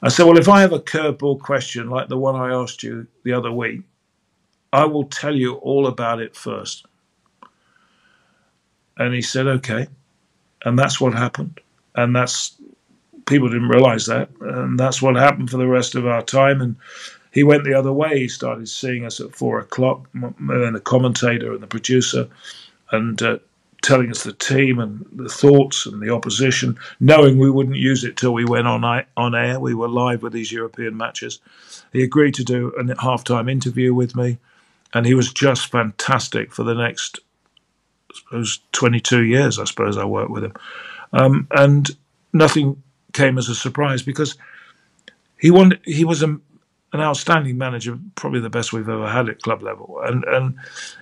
[0.01, 3.07] I said, Well, if I have a curveball question like the one I asked you
[3.23, 3.81] the other week,
[4.73, 6.85] I will tell you all about it first.
[8.97, 9.87] And he said, Okay.
[10.65, 11.59] And that's what happened.
[11.95, 12.55] And that's,
[13.25, 14.29] people didn't realize that.
[14.41, 16.61] And that's what happened for the rest of our time.
[16.61, 16.75] And
[17.31, 18.19] he went the other way.
[18.19, 22.27] He started seeing us at four o'clock, and the commentator and the producer,
[22.91, 23.39] and uh,
[23.81, 28.17] telling us the team and the thoughts and the opposition, knowing we wouldn't use it
[28.17, 28.83] till we went on
[29.17, 29.59] on air.
[29.59, 31.39] We were live with these European matches.
[31.91, 34.37] He agreed to do a halftime interview with me,
[34.93, 37.19] and he was just fantastic for the next,
[38.11, 39.59] I suppose, 22 years.
[39.59, 40.53] I suppose I worked with him,
[41.13, 41.89] um, and
[42.33, 42.81] nothing
[43.13, 44.37] came as a surprise because
[45.39, 49.41] he wanted, he was a, an outstanding manager, probably the best we've ever had at
[49.41, 50.55] club level, and and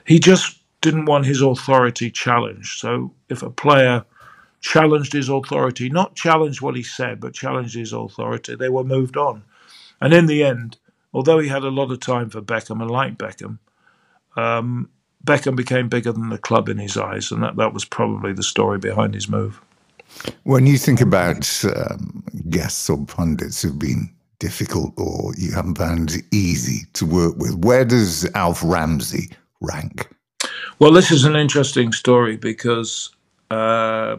[0.05, 2.80] he just didn't want his authority challenged.
[2.80, 4.05] So if a player
[4.61, 9.17] challenged his authority, not challenged what he said, but challenged his authority, they were moved
[9.17, 9.43] on.
[10.01, 10.77] And in the end,
[11.13, 13.59] although he had a lot of time for Beckham and liked Beckham,
[14.36, 14.89] um,
[15.25, 18.43] Beckham became bigger than the club in his eyes, and that, that was probably the
[18.43, 19.61] story behind his move.
[20.43, 24.09] When you think about um, guests or pundits who've been
[24.39, 29.30] difficult or you haven't found easy to work with, where does Alf Ramsey
[29.61, 30.09] rank?
[30.80, 33.09] Well, this is an interesting story because
[33.51, 34.15] uh,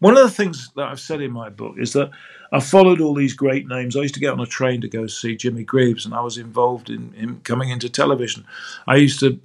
[0.00, 2.10] one of the things that I've said in my book is that
[2.52, 3.96] I followed all these great names.
[3.96, 6.36] I used to get on a train to go see Jimmy Greaves, and I was
[6.36, 8.44] involved in him coming into television.
[8.86, 9.40] I used to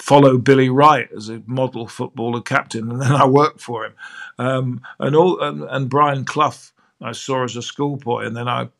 [0.00, 3.94] follow Billy Wright as a model footballer captain, and then I worked for him.
[4.40, 8.70] Um, and all and, and, Brian Clough I saw as a schoolboy, and then I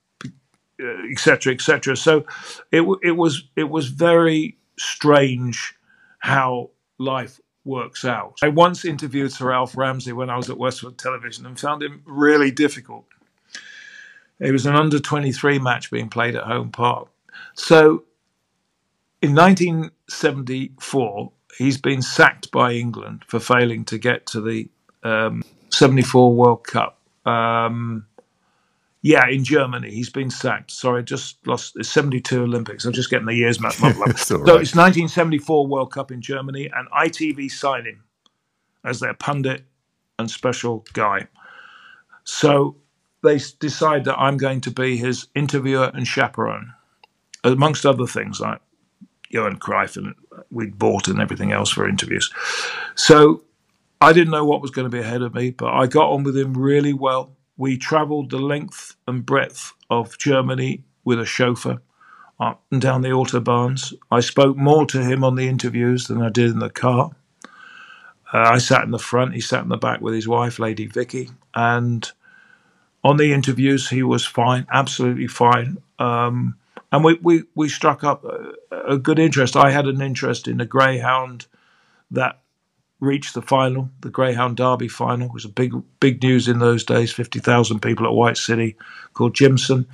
[1.08, 1.52] etc.
[1.52, 1.92] Uh, etc.
[1.92, 2.26] Et so
[2.72, 5.77] it it was it was very strange
[6.18, 8.38] how life works out.
[8.42, 12.02] I once interviewed Sir Alf Ramsey when I was at Westward Television and found him
[12.06, 13.04] really difficult.
[14.40, 17.08] It was an under 23 match being played at home park.
[17.54, 18.04] So
[19.20, 24.68] in 1974, he's been sacked by England for failing to get to the
[25.02, 26.98] um, 74 World Cup.
[27.26, 28.06] Um,
[29.02, 30.70] yeah, in Germany, he's been sacked.
[30.70, 32.84] Sorry, just lost the 72 Olympics.
[32.84, 34.18] I'm just getting the years muddled up.
[34.18, 34.60] so right.
[34.60, 38.04] it's 1974 World Cup in Germany, and ITV sign him
[38.84, 39.64] as their pundit
[40.18, 41.28] and special guy.
[42.24, 42.76] So
[43.22, 46.72] they decide that I'm going to be his interviewer and chaperone,
[47.44, 48.60] amongst other things like
[49.30, 50.14] Johan Cruyff and
[50.50, 52.32] we'd bought and everything else for interviews.
[52.94, 53.42] So
[54.00, 56.22] I didn't know what was going to be ahead of me, but I got on
[56.22, 57.36] with him really well.
[57.58, 61.82] We travelled the length and breadth of Germany with a chauffeur
[62.40, 63.92] up and down the autobahns.
[64.10, 67.10] I spoke more to him on the interviews than I did in the car.
[68.32, 70.86] Uh, I sat in the front, he sat in the back with his wife, Lady
[70.86, 72.10] Vicky, and
[73.02, 75.78] on the interviews he was fine, absolutely fine.
[75.98, 76.56] Um,
[76.92, 79.56] and we, we, we struck up a, a, good interest.
[79.56, 81.46] I had an interest in a greyhound
[82.10, 82.40] that
[83.00, 85.26] reached the final, the Greyhound Derby final.
[85.26, 87.12] It was a big, big news in those days.
[87.12, 88.76] Fifty thousand people at White City,
[89.14, 89.86] called Jimsun,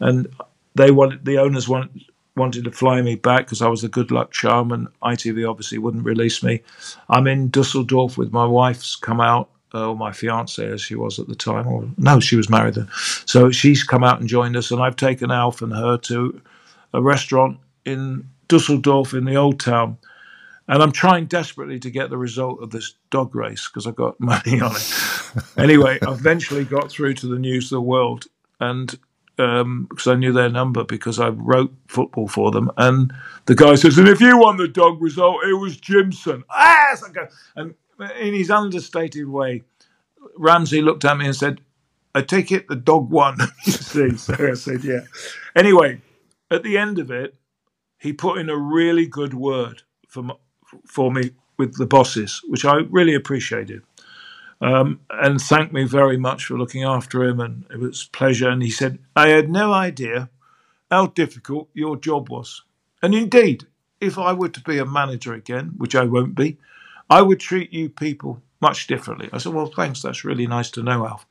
[0.00, 0.28] and
[0.74, 2.04] they wanted the owners wanted
[2.34, 5.78] wanted to fly me back because I was a good luck charm, and ITV obviously
[5.78, 6.62] wouldn't release me.
[7.08, 9.48] I'm in Dusseldorf with my wife's come out.
[9.74, 12.74] Uh, or my fiance, as she was at the time, or no, she was married
[12.74, 12.86] then.
[13.24, 16.42] So she's come out and joined us, and I've taken Alf and her to
[16.92, 19.96] a restaurant in Dusseldorf in the old town
[20.68, 24.20] and I'm trying desperately to get the result of this dog race because I've got
[24.20, 25.42] money on it.
[25.56, 28.26] anyway, I eventually got through to the News of the World,
[28.60, 28.98] and
[29.38, 32.70] um, because I knew their number because I wrote football for them.
[32.76, 33.12] And
[33.46, 36.96] the guy says, "And if you won the dog result, it was Jimsun." Ah,
[37.56, 37.74] and
[38.20, 39.62] in his understated way,
[40.36, 41.60] Ramsey looked at me and said,
[42.14, 45.00] "I take it the dog won." you see, so I said, "Yeah."
[45.56, 46.00] Anyway,
[46.50, 47.34] at the end of it,
[47.98, 50.36] he put in a really good word for
[50.86, 53.82] for me with the bosses, which I really appreciated.
[54.60, 58.48] Um, and thanked me very much for looking after him, and it was pleasure.
[58.48, 60.30] And he said, I had no idea
[60.90, 62.62] how difficult your job was.
[63.02, 63.66] And indeed,
[64.00, 66.58] if I were to be a manager again, which I won't be,
[67.10, 69.28] I would treat you people much differently.
[69.32, 71.26] I said, Well, thanks, that's really nice to know, Alf.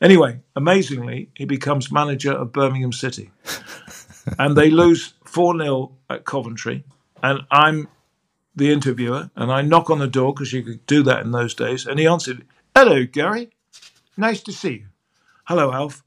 [0.00, 3.30] Anyway, amazingly, he becomes manager of Birmingham City.
[4.38, 6.84] and they lose 4 0 at Coventry.
[7.22, 7.88] And I'm
[8.54, 11.54] the interviewer, and I knock on the door because you could do that in those
[11.54, 11.86] days.
[11.86, 12.44] And he answered,
[12.76, 13.50] Hello, Gary.
[14.16, 14.86] Nice to see you.
[15.44, 16.02] Hello, Alf.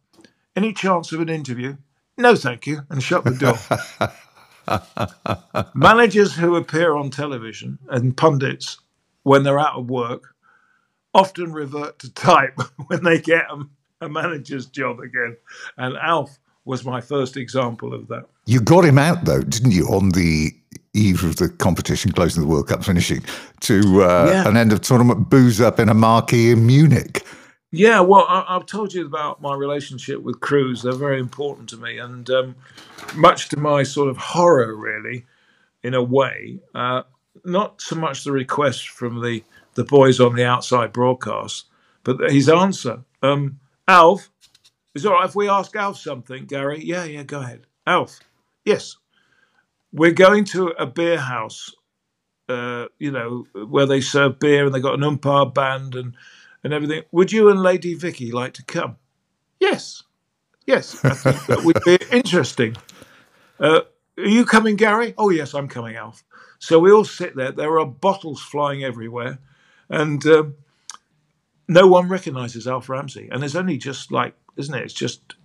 [0.55, 1.77] Any chance of an interview?
[2.17, 2.81] No, thank you.
[2.89, 3.57] And shut the door.
[5.73, 8.77] Managers who appear on television and pundits
[9.23, 10.35] when they're out of work
[11.13, 15.37] often revert to type when they get a, a manager's job again.
[15.77, 18.25] And Alf was my first example of that.
[18.45, 20.51] You got him out, though, didn't you, on the
[20.93, 23.23] eve of the competition, closing the World Cup, finishing
[23.61, 24.47] to uh, yeah.
[24.47, 27.25] an end of tournament booze up in a marquee in Munich.
[27.71, 30.83] Yeah, well, I, have told you about my relationship with crews.
[30.83, 32.55] They're very important to me, and um,
[33.15, 35.25] much to my sort of horror, really,
[35.81, 36.59] in a way.
[36.75, 37.01] Uh,
[37.43, 41.65] not so much the request from the the boys on the outside broadcast,
[42.03, 43.03] but his answer.
[43.23, 44.29] Um, Alf,
[44.93, 46.83] is it all right if we ask Alf something, Gary?
[46.83, 47.65] Yeah, yeah, go ahead.
[47.87, 48.19] Alf,
[48.63, 48.97] yes
[49.93, 51.71] we're going to a beer house,
[52.49, 56.15] uh, you know, where they serve beer and they've got an oompah band and,
[56.63, 57.03] and everything.
[57.11, 58.97] Would you and Lady Vicky like to come?
[59.59, 60.03] Yes.
[60.65, 62.75] Yes, I think that would be interesting.
[63.59, 63.81] Uh,
[64.17, 65.13] are you coming, Gary?
[65.17, 66.23] Oh, yes, I'm coming, Alf.
[66.59, 67.51] So we all sit there.
[67.51, 69.39] There are bottles flying everywhere.
[69.89, 70.55] And um,
[71.67, 73.27] no one recognizes Alf Ramsey.
[73.31, 74.83] And it's only just like, isn't it?
[74.83, 75.35] It's just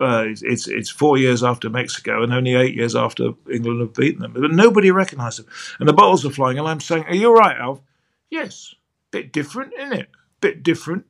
[0.00, 4.22] uh, it's it's four years after Mexico and only eight years after England have beaten
[4.22, 4.32] them.
[4.32, 5.46] But nobody recognised them,
[5.78, 6.58] and the bottles are flying.
[6.58, 7.80] And I'm saying, "Are you all right, Alf?"
[8.30, 8.74] Yes,
[9.10, 10.08] bit different, isn't it?
[10.40, 11.06] Bit different.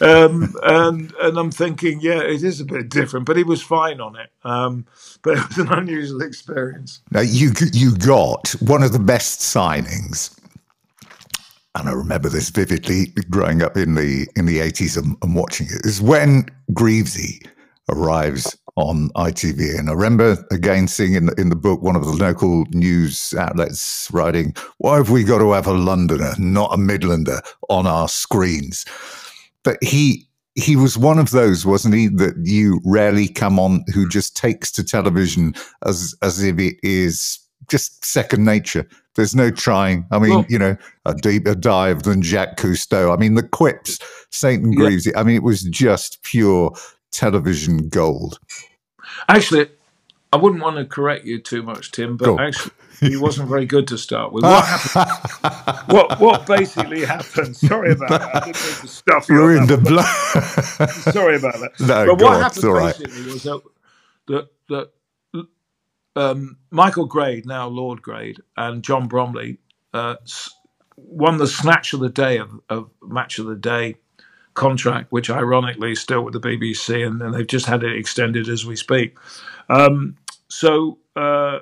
[0.00, 4.00] Um, and and I'm thinking, yeah, it is a bit different, but he was fine
[4.00, 4.30] on it.
[4.44, 4.86] Um,
[5.22, 7.00] but it was an unusual experience.
[7.10, 10.38] Now you you got one of the best signings
[11.74, 15.66] and I remember this vividly growing up in the in the 80s and, and watching
[15.66, 17.40] it, is when Greavesy
[17.88, 19.78] arrives on ITV.
[19.78, 23.34] And I remember again seeing in the, in the book one of the local news
[23.34, 28.08] outlets writing, Why have we got to have a Londoner, not a Midlander, on our
[28.08, 28.84] screens?
[29.62, 34.08] But he he was one of those, wasn't he, that you rarely come on who
[34.08, 35.54] just takes to television
[35.84, 38.86] as as if it is just second nature.
[39.14, 40.06] There's no trying.
[40.10, 40.76] I mean, well, you know,
[41.06, 43.14] a deeper dive than Jacques Cousteau.
[43.14, 43.98] I mean, the quips,
[44.30, 44.62] St.
[44.62, 45.08] and Greaves.
[45.14, 46.72] I mean, it was just pure
[47.14, 48.38] television gold.
[49.28, 49.68] Actually,
[50.32, 53.86] I wouldn't want to correct you too much, Tim, but actually, he wasn't very good
[53.88, 54.44] to start with.
[54.44, 55.76] What happened?
[55.92, 57.56] what what basically happened?
[57.56, 58.36] Sorry about that.
[58.36, 59.36] I didn't mean to stuff you.
[59.36, 60.90] Ruined the blood.
[61.12, 61.80] Sorry about that.
[61.80, 63.32] No, but what on, happened basically right.
[63.32, 63.62] was that
[64.28, 64.90] that, that
[66.16, 69.58] um, Michael Grade, now Lord Grade, and John Bromley
[69.92, 70.16] uh,
[70.96, 73.96] won the snatch of the day of, of, match of the day
[74.54, 78.48] contract, which ironically is still with the BBC, and, and they've just had it extended
[78.48, 79.16] as we speak.
[79.68, 80.16] Um,
[80.48, 81.60] so uh,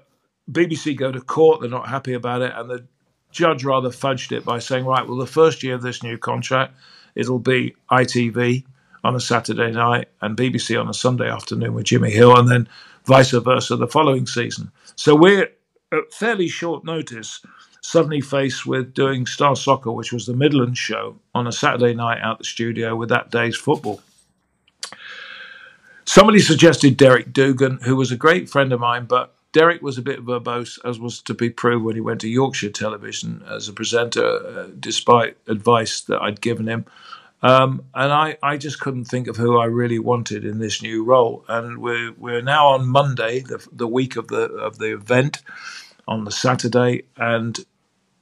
[0.51, 2.87] BBC go to court; they're not happy about it, and the
[3.31, 6.75] judge rather fudged it by saying, "Right, well, the first year of this new contract,
[7.15, 8.65] it'll be ITV
[9.05, 12.69] on a Saturday night and BBC on a Sunday afternoon with Jimmy Hill, and then
[13.07, 15.51] vice versa the following season." So we're
[15.93, 17.41] at fairly short notice
[17.83, 22.21] suddenly faced with doing Star Soccer, which was the Midlands show, on a Saturday night
[22.23, 24.01] out the studio with that day's football.
[26.05, 30.03] Somebody suggested Derek Dougan, who was a great friend of mine, but Derek was a
[30.03, 33.73] bit verbose, as was to be proved when he went to Yorkshire Television as a
[33.73, 36.87] presenter, uh, despite advice that I'd given him.
[37.43, 41.05] Um, and I, I just couldn't think of who I really wanted in this new
[41.05, 41.45] role.
[41.49, 45.43] And we're we're now on Monday, the, the week of the of the event,
[46.07, 47.59] on the Saturday, and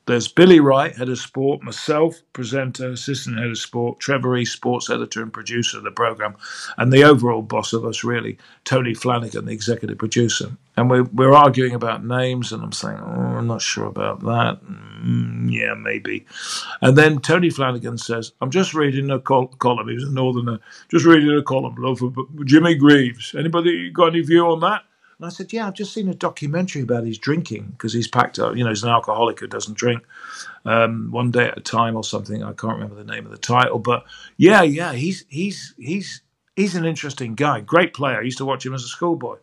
[0.06, 4.90] there's Billy Wright, head of sport, myself, presenter, assistant head of sport, Trevor East, sports
[4.90, 6.36] editor and producer of the program,
[6.78, 10.50] and the overall boss of us, really, Tony Flanagan, the executive producer.
[10.76, 14.60] And we're, we're arguing about names, and I'm saying, oh, I'm not sure about that.
[14.64, 16.26] Mm, yeah, maybe.
[16.80, 19.88] And then Tony Flanagan says, I'm just reading a col- column.
[19.88, 20.58] He was a northerner.
[20.90, 22.00] Just reading a column, love,
[22.46, 23.34] Jimmy Greaves.
[23.34, 24.82] Anybody got any view on that?
[25.20, 28.38] And I said, Yeah, I've just seen a documentary about his drinking because he's packed
[28.38, 30.02] up, you know, he's an alcoholic who doesn't drink
[30.64, 32.42] um, one day at a time or something.
[32.42, 33.78] I can't remember the name of the title.
[33.78, 34.04] But
[34.38, 36.22] yeah, yeah, he's, he's, he's,
[36.56, 37.60] he's an interesting guy.
[37.60, 38.18] Great player.
[38.18, 39.36] I used to watch him as a schoolboy.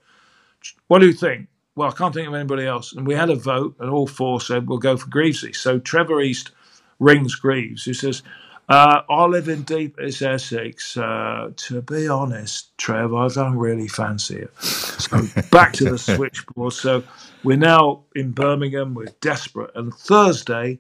[0.88, 1.48] What do you think?
[1.76, 2.94] Well, I can't think of anybody else.
[2.94, 5.54] And we had a vote, and all four said we'll go for Greavesy.
[5.54, 6.52] So Trevor East
[7.00, 8.24] rings Greaves, who says,
[8.70, 10.98] uh, I live in deepest Essex.
[10.98, 14.62] Uh, to be honest, Trev, I don't really fancy it.
[14.62, 16.74] So back to the switchboard.
[16.74, 17.04] So
[17.44, 18.94] we're now in Birmingham.
[18.94, 19.72] We're desperate.
[19.76, 20.80] And Thursday,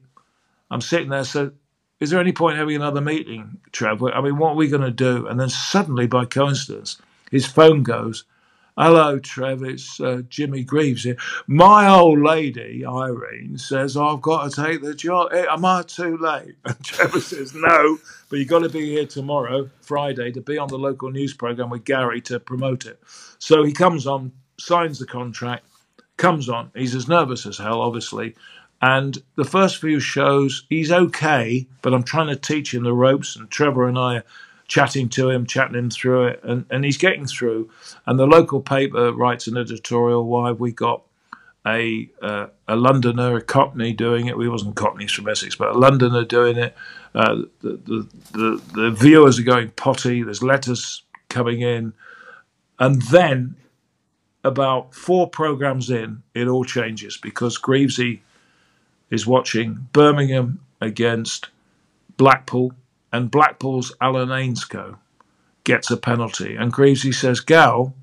[0.70, 1.24] I'm sitting there.
[1.24, 1.52] So,
[2.00, 4.04] is there any point having another meeting, Trev?
[4.04, 5.26] I mean, what are we going to do?
[5.28, 8.26] And then suddenly, by coincidence, his phone goes
[8.80, 9.64] Hello, Trev.
[9.64, 11.18] It's uh, Jimmy Greaves here.
[11.48, 15.30] My old lady, Irene, says I've got to take the job.
[15.34, 16.58] Eh, am I too late?
[16.64, 17.98] And Trevor says, No,
[18.30, 21.72] but you've got to be here tomorrow, Friday, to be on the local news program
[21.72, 23.02] with Gary to promote it.
[23.40, 25.66] So he comes on, signs the contract,
[26.18, 26.70] comes on.
[26.76, 28.36] He's as nervous as hell, obviously.
[28.80, 33.38] And the first few shows, he's okay, but I'm trying to teach him the ropes.
[33.38, 34.22] And Trevor and I
[34.68, 37.70] chatting to him, chatting him through it, and, and he's getting through.
[38.06, 41.04] And the local paper writes an editorial why we got
[41.66, 44.38] a uh, a Londoner, a Cockney doing it.
[44.38, 46.76] We wasn't Cockneys from Essex, but a Londoner doing it.
[47.14, 50.24] Uh, the, the, the the viewers are going potty.
[50.24, 51.94] There's letters coming in,
[52.80, 53.56] and then
[54.44, 58.22] about four programs in, it all changes because Greavesy
[59.10, 61.50] is watching Birmingham against
[62.16, 62.72] Blackpool
[63.12, 64.98] and Blackpool's Alan Ainscow
[65.64, 66.56] gets a penalty.
[66.56, 67.94] And Greavesy says, Gal,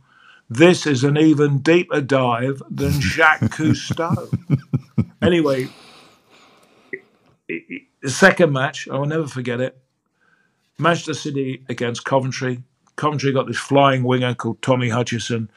[0.49, 4.29] this is an even deeper dive than Jacques Cousteau.
[5.23, 5.69] anyway,
[7.49, 9.79] the second match, I will never forget it.
[10.79, 12.63] Manchester City against Coventry.
[12.97, 15.51] Coventry got this flying winger called Tommy Hutchison.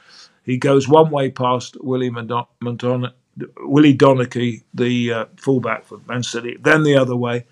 [0.44, 3.12] He goes one way past Willie Madon-
[3.58, 7.46] Willie Donachie, the uh, fullback for Man City, then the other way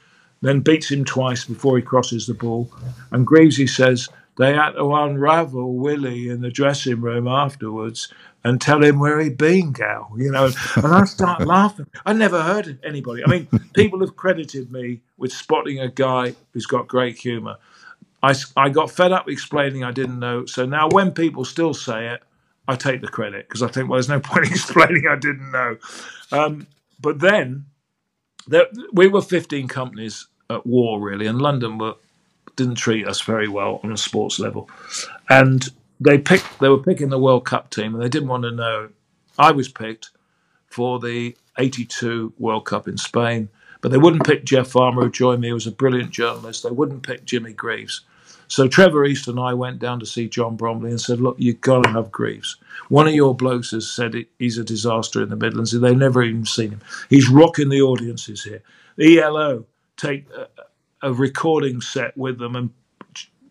[0.47, 2.71] then beats him twice before he crosses the ball.
[3.11, 8.83] And Greavesy says they had to unravel Willie in the dressing room afterwards and tell
[8.83, 10.11] him where he'd been, Gal.
[10.17, 11.87] You know, and I start laughing.
[12.05, 13.23] I never heard anybody.
[13.25, 17.57] I mean, people have credited me with spotting a guy who's got great humour.
[18.23, 20.45] I, I got fed up explaining I didn't know.
[20.45, 22.23] So now when people still say it,
[22.67, 25.77] I take the credit because I think, well, there's no point explaining I didn't know.
[26.31, 26.67] Um,
[27.01, 27.65] but then
[28.47, 31.95] there, we were 15 companies at war really, and London were
[32.55, 34.69] didn't treat us very well on a sports level,
[35.29, 35.69] and
[35.99, 38.89] they picked they were picking the World Cup team, and they didn't want to know.
[39.37, 40.11] I was picked
[40.67, 43.49] for the '82 World Cup in Spain,
[43.81, 46.63] but they wouldn't pick Jeff Farmer, who joined me, who was a brilliant journalist.
[46.63, 48.01] They wouldn't pick Jimmy Greaves.
[48.47, 51.61] So Trevor East and I went down to see John Bromley and said, "Look, you've
[51.61, 52.57] got to have Greaves.
[52.89, 55.71] One of your blokes has said he's a disaster in the Midlands.
[55.71, 56.81] They've never even seen him.
[57.09, 58.61] He's rocking the audiences here.
[58.99, 59.65] ELO
[59.97, 60.47] take a,
[61.09, 62.69] a recording set with them and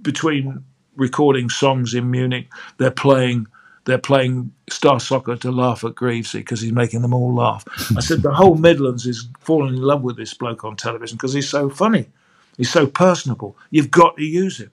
[0.02, 0.64] between
[0.96, 2.48] recording songs in Munich.
[2.78, 3.46] They're playing
[3.86, 7.64] they're playing Star Soccer to laugh at Greavesy because he's making them all laugh.
[7.96, 11.34] I said the whole Midlands is falling in love with this bloke on television because
[11.34, 12.08] he's so funny,
[12.56, 13.56] he's so personable.
[13.70, 14.70] You've got to use him.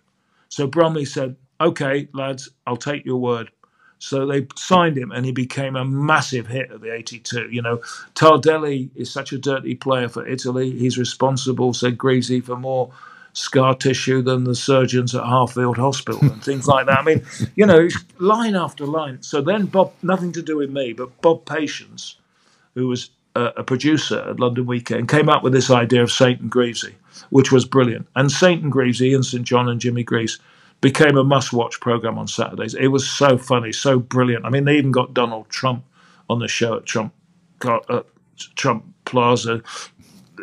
[0.50, 3.52] So Bromley said, "Okay, lads, I'll take your word."
[4.02, 7.50] So they signed him, and he became a massive hit at the 82.
[7.52, 7.78] You know,
[8.16, 10.72] Tardelli is such a dirty player for Italy.
[10.72, 12.92] He's responsible, said Greavesy, for more
[13.34, 16.98] scar tissue than the surgeons at Harefield Hospital and things like that.
[16.98, 17.24] I mean,
[17.56, 17.88] you know,
[18.18, 19.22] line after line.
[19.22, 22.18] So then Bob, nothing to do with me, but Bob Patience,
[22.74, 26.42] who was a, a producer at London Weekend, came up with this idea of Saint
[26.42, 26.96] and Greavesy,
[27.30, 28.08] which was brilliant.
[28.16, 30.40] And Saint and Greavesy, Ian St John and Jimmy Greaves
[30.82, 32.74] became a must-watch program on Saturdays.
[32.74, 34.46] It was so funny, so brilliant.
[34.46, 35.86] I mean, they even got Donald Trump
[36.30, 37.14] on the show at Trump
[37.64, 38.02] uh,
[38.56, 39.62] Trump Plaza,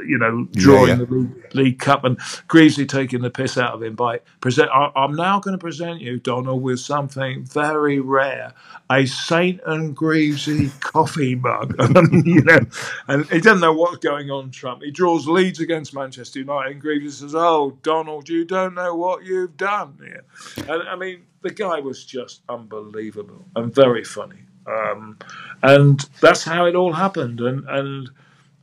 [0.07, 1.05] you know, drawing yeah, yeah.
[1.05, 4.71] the league, league, Cup and Greavesy taking the piss out of him by present.
[4.73, 8.53] I, am now going to present you, Donald, with something very rare:
[8.91, 11.75] a Saint and Greavesy coffee mug.
[12.25, 12.61] you know,
[13.09, 14.51] and he doesn't know what's going on.
[14.51, 14.83] Trump.
[14.83, 19.25] He draws Leeds against Manchester United, and Greavesy says, "Oh, Donald, you don't know what
[19.25, 24.39] you've done." Yeah, and I mean, the guy was just unbelievable and very funny.
[24.67, 25.19] Um,
[25.63, 27.41] and that's how it all happened.
[27.41, 28.11] And and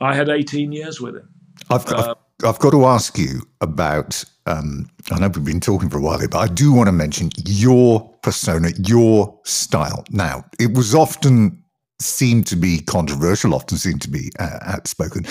[0.01, 1.29] I had 18 years with him.
[1.69, 4.23] I've, uh, I've, I've got to ask you about.
[4.47, 6.91] Um, I know we've been talking for a while here, but I do want to
[6.91, 10.03] mention your persona, your style.
[10.11, 11.63] Now, it was often
[11.99, 15.25] seemed to be controversial, often seemed to be uh, outspoken.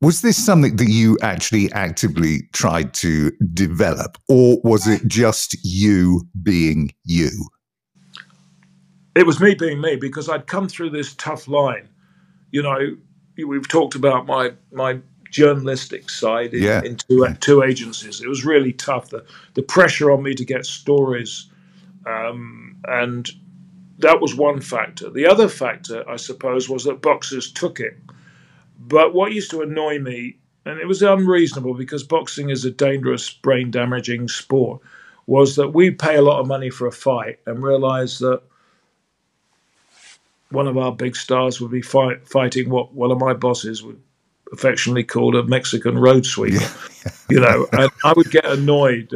[0.00, 6.26] Was this something that you actually actively tried to develop, or was it just you
[6.42, 7.30] being you?
[9.14, 11.88] It was me being me because I'd come through this tough line.
[12.50, 12.96] You know,
[13.36, 16.82] we've talked about my my journalistic side in, yeah.
[16.84, 18.20] in two, two agencies.
[18.20, 19.08] It was really tough.
[19.08, 19.24] The
[19.54, 21.48] the pressure on me to get stories,
[22.06, 23.28] um, and
[23.98, 25.10] that was one factor.
[25.10, 27.98] The other factor, I suppose, was that boxers took it.
[28.78, 33.30] But what used to annoy me, and it was unreasonable because boxing is a dangerous,
[33.30, 34.80] brain damaging sport,
[35.26, 38.42] was that we pay a lot of money for a fight and realize that
[40.52, 44.00] one of our big stars would be fight, fighting what one of my bosses would
[44.52, 46.60] affectionately call a Mexican road sweeper.
[46.60, 47.10] Yeah.
[47.30, 49.12] you know, and I would get annoyed.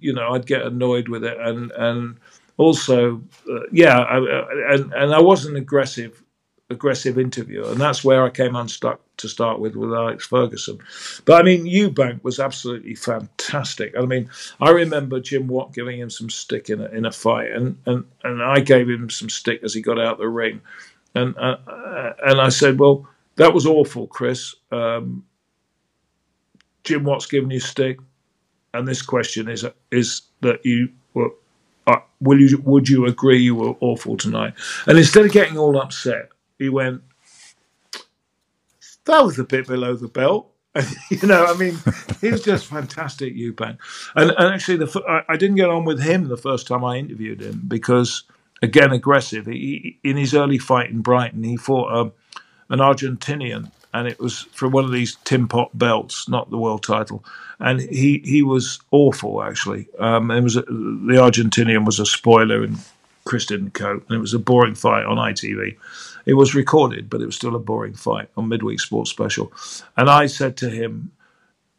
[0.00, 2.16] you know, I'd get annoyed with it, and and
[2.56, 6.23] also, uh, yeah, I, and and I wasn't aggressive
[6.70, 10.78] aggressive interviewer, and that's where I came unstuck to start with with Alex Ferguson.
[11.24, 13.94] But I mean, Eubank was absolutely fantastic.
[13.96, 17.50] I mean, I remember Jim Watt giving him some stick in a, in a fight,
[17.52, 20.60] and, and, and I gave him some stick as he got out the ring,
[21.14, 21.56] and uh,
[22.24, 24.54] and I said, well, that was awful, Chris.
[24.72, 25.24] Um,
[26.82, 27.98] Jim Watt's giving you stick,
[28.72, 31.30] and this question is is that you were.
[31.86, 34.54] Uh, will you would you agree you were awful tonight?
[34.86, 37.02] And instead of getting all upset, he went,
[39.04, 40.50] that was a bit below the belt.
[41.10, 41.78] you know, I mean,
[42.20, 43.78] he was just fantastic, Eubank.
[44.16, 47.40] And, and actually, the, I, didn't get on with him the first time I interviewed
[47.40, 48.24] him because,
[48.60, 49.46] again, aggressive.
[49.46, 52.12] He, in his early fight in Brighton, he fought um,
[52.70, 56.82] an Argentinian, and it was for one of these tin pot belts, not the world
[56.82, 57.24] title.
[57.60, 59.86] And he, he was awful, actually.
[60.00, 62.78] Um, it was a, the Argentinian was a spoiler, and
[63.24, 65.76] Chris didn't cope, and it was a boring fight on ITV.
[66.26, 69.52] It was recorded, but it was still a boring fight on Midweek Sports Special.
[69.96, 71.12] And I said to him,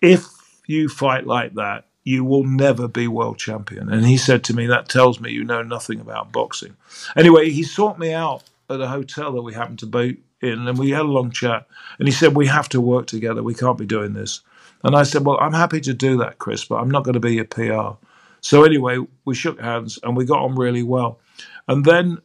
[0.02, 0.26] if
[0.68, 3.92] you fight like that, you will never be world champion.
[3.92, 6.76] And he said to me, that tells me you know nothing about boxing.
[7.18, 10.78] Anyway, he sought me out at a hotel that we happened to be in, and
[10.78, 11.68] we had a long chat.
[11.98, 13.42] And he said, we have to work together.
[13.42, 14.42] We can't be doing this.
[14.84, 17.20] And I said, well, I'm happy to do that, Chris, but I'm not going to
[17.20, 17.98] be your PR.
[18.42, 21.20] So anyway, we shook hands and we got on really well.
[21.68, 22.20] And then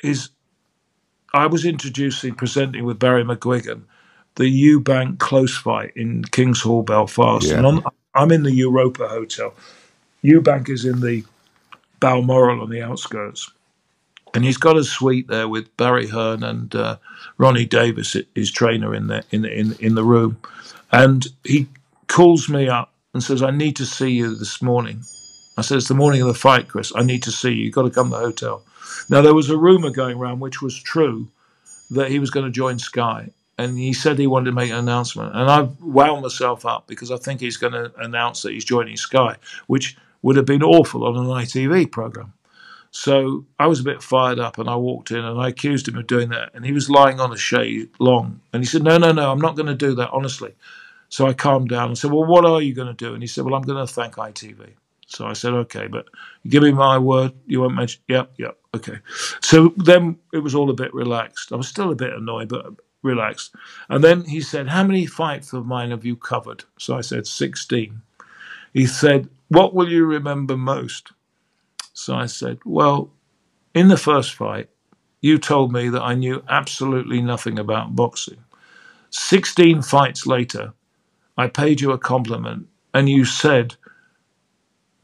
[0.00, 0.30] his
[1.34, 3.82] I was introducing, presenting with Barry McGuigan,
[4.36, 7.48] the Eubank Close fight in King's Hall, Belfast.
[7.48, 7.58] Yeah.
[7.58, 9.52] And on, I'm in the Europa Hotel.
[10.24, 11.24] Eubank is in the
[11.98, 13.50] Balmoral on the outskirts.
[14.32, 16.98] And he's got a suite there with Barry Hearn and uh,
[17.36, 20.38] Ronnie Davis, his trainer, in the, in, in, in the room.
[20.92, 21.68] And he
[22.06, 25.00] calls me up and says, I need to see you this morning.
[25.56, 26.92] I said, It's the morning of the fight, Chris.
[26.94, 27.64] I need to see you.
[27.64, 28.62] You've got to come to the hotel.
[29.08, 31.28] Now, there was a rumor going around, which was true,
[31.90, 33.30] that he was going to join Sky.
[33.56, 35.34] And he said he wanted to make an announcement.
[35.34, 38.96] And I wound myself up because I think he's going to announce that he's joining
[38.96, 39.36] Sky,
[39.68, 42.32] which would have been awful on an ITV program.
[42.90, 45.98] So I was a bit fired up and I walked in and I accused him
[45.98, 46.50] of doing that.
[46.54, 48.40] And he was lying on a chaise longue.
[48.52, 50.54] And he said, No, no, no, I'm not going to do that, honestly.
[51.08, 53.12] So I calmed down and said, Well, what are you going to do?
[53.12, 54.74] And he said, Well, I'm going to thank ITV.
[55.06, 56.06] So I said, okay, but
[56.48, 58.02] give me my word, you won't mention.
[58.08, 58.98] Yep, yep, okay.
[59.40, 61.52] So then it was all a bit relaxed.
[61.52, 62.66] I was still a bit annoyed, but
[63.02, 63.54] relaxed.
[63.88, 66.64] And then he said, how many fights of mine have you covered?
[66.78, 68.00] So I said, 16.
[68.72, 71.12] He said, what will you remember most?
[71.92, 73.12] So I said, well,
[73.74, 74.70] in the first fight,
[75.20, 78.44] you told me that I knew absolutely nothing about boxing.
[79.10, 80.72] 16 fights later,
[81.36, 83.76] I paid you a compliment and you said,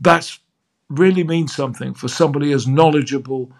[0.00, 0.36] that
[0.88, 3.52] really means something for somebody as knowledgeable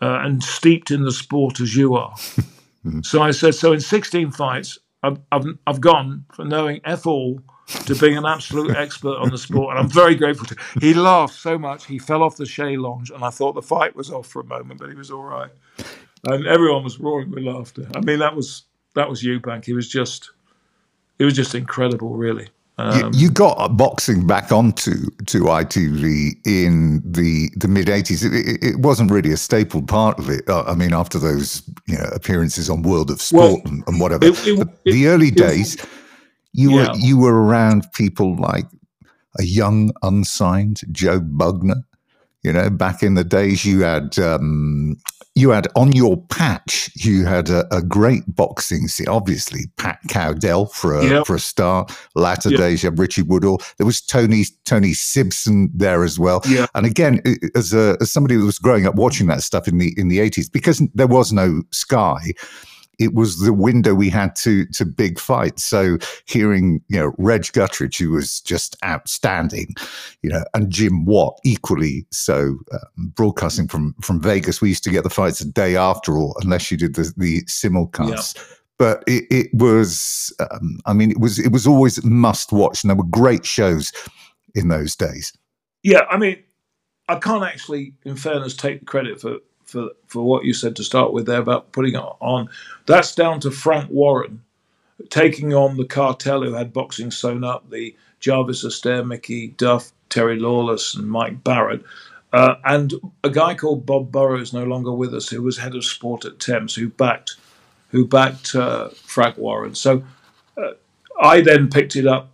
[0.00, 2.14] uh, and steeped in the sport as you are.
[3.02, 7.40] so I said, so in 16 fights, I've, I've, I've gone from knowing F all
[7.66, 10.56] to being an absolute expert on the sport, and I'm very grateful to.
[10.80, 13.96] He laughed so much he fell off the chaise lounge, and I thought the fight
[13.96, 15.50] was off for a moment, but he was all right,
[16.24, 17.88] and everyone was roaring with laughter.
[17.94, 19.64] I mean, that was that was Eubank.
[19.64, 20.30] He was just,
[21.18, 22.48] it was just incredible, really.
[22.78, 28.22] Um, you, you, got boxing back onto to ITV in the the mid '80s.
[28.22, 30.46] It, it, wasn't really a staple part of it.
[30.46, 33.98] Uh, I mean, after those you know appearances on World of Sport well, and, and,
[33.98, 35.78] whatever, it, the early days,
[36.52, 36.90] you yeah.
[36.90, 38.66] were you were around people like
[39.38, 41.82] a young unsigned Joe Bugner.
[42.46, 44.96] You know, back in the days, you had um,
[45.34, 49.08] you had on your patch, you had a, a great boxing scene.
[49.08, 51.26] Obviously, Pat Cowdell for a, yep.
[51.26, 51.90] for a start.
[52.14, 52.60] Latter yep.
[52.60, 53.60] days, you had Richie Woodhall.
[53.78, 56.40] There was Tony Tony Sibson there as well.
[56.48, 56.70] Yep.
[56.76, 57.20] And again,
[57.56, 60.20] as a as somebody who was growing up watching that stuff in the in the
[60.20, 62.32] eighties, because there was no Sky
[62.98, 65.64] it was the window we had to to big fights.
[65.64, 69.74] So hearing you know Reg Gutteridge, who was just outstanding,
[70.22, 72.58] you know, and Jim Watt equally so.
[72.72, 76.36] Um, broadcasting from from Vegas, we used to get the fights a day after all,
[76.42, 78.36] unless you did the the simulcast.
[78.36, 78.42] Yeah.
[78.78, 82.90] But it, it was, um, I mean, it was it was always must watch, and
[82.90, 83.92] there were great shows
[84.54, 85.32] in those days.
[85.82, 86.42] Yeah, I mean,
[87.08, 90.84] I can't actually, in fairness, take the credit for for for what you said to
[90.84, 92.48] start with there about putting on.
[92.86, 94.42] That's down to Frank Warren
[95.10, 100.38] taking on the cartel who had boxing sewn up, the Jarvis Astaire, Mickey Duff, Terry
[100.38, 101.84] Lawless, and Mike Barrett.
[102.32, 105.84] Uh, and a guy called Bob Burrows, no longer with us, who was head of
[105.84, 107.36] sport at Thames, who backed,
[107.90, 109.74] who backed uh, Frank Warren.
[109.74, 110.02] So
[110.56, 110.72] uh,
[111.20, 112.30] I then picked it up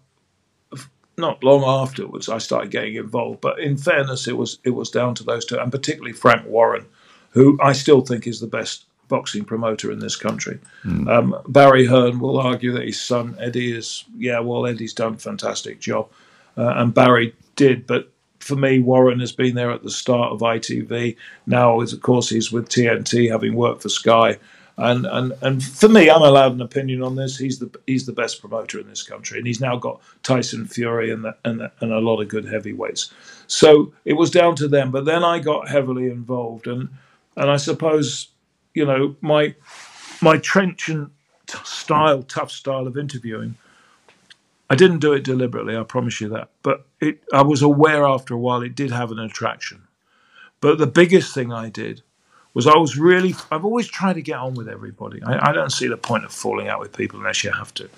[1.18, 2.28] not long afterwards.
[2.28, 5.58] I started getting involved, but in fairness, it was it was down to those two,
[5.58, 6.86] and particularly Frank Warren,
[7.32, 10.58] who I still think is the best boxing promoter in this country.
[10.84, 11.08] Mm.
[11.08, 15.18] Um, Barry Hearn will argue that his son Eddie is, yeah, well, Eddie's done a
[15.18, 16.08] fantastic job,
[16.56, 20.40] uh, and Barry did, but for me, Warren has been there at the start of
[20.40, 21.16] ITV.
[21.46, 24.38] Now, of course, he's with TNT, having worked for Sky.
[24.78, 27.36] And, and and for me, I'm allowed an opinion on this.
[27.36, 31.10] He's the he's the best promoter in this country, and he's now got Tyson Fury
[31.10, 33.12] and the, and the, and a lot of good heavyweights.
[33.46, 34.90] So it was down to them.
[34.90, 36.88] But then I got heavily involved, and
[37.36, 38.28] and I suppose,
[38.74, 39.54] you know, my
[40.20, 41.10] my trenchant
[41.64, 43.56] style, tough style of interviewing,
[44.70, 46.48] I didn't do it deliberately, I promise you that.
[46.62, 49.82] But it, I was aware after a while it did have an attraction.
[50.60, 52.02] But the biggest thing I did
[52.54, 55.22] was I was really, I've always tried to get on with everybody.
[55.22, 57.88] I, I, don't see the point of falling out with people unless you have to.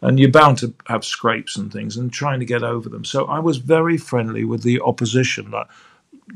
[0.00, 3.04] And you're bound to have scrapes and things and trying to get over them.
[3.04, 5.68] So I was very friendly with the opposition, like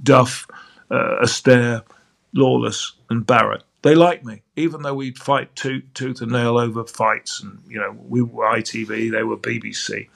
[0.03, 0.46] Duff,
[0.90, 1.82] uh, Astaire,
[2.34, 3.62] Lawless, and Barrett.
[3.82, 7.78] They liked me, even though we'd fight tooth, tooth and nail over fights, and you
[7.78, 10.08] know we were ITV, they were BBC.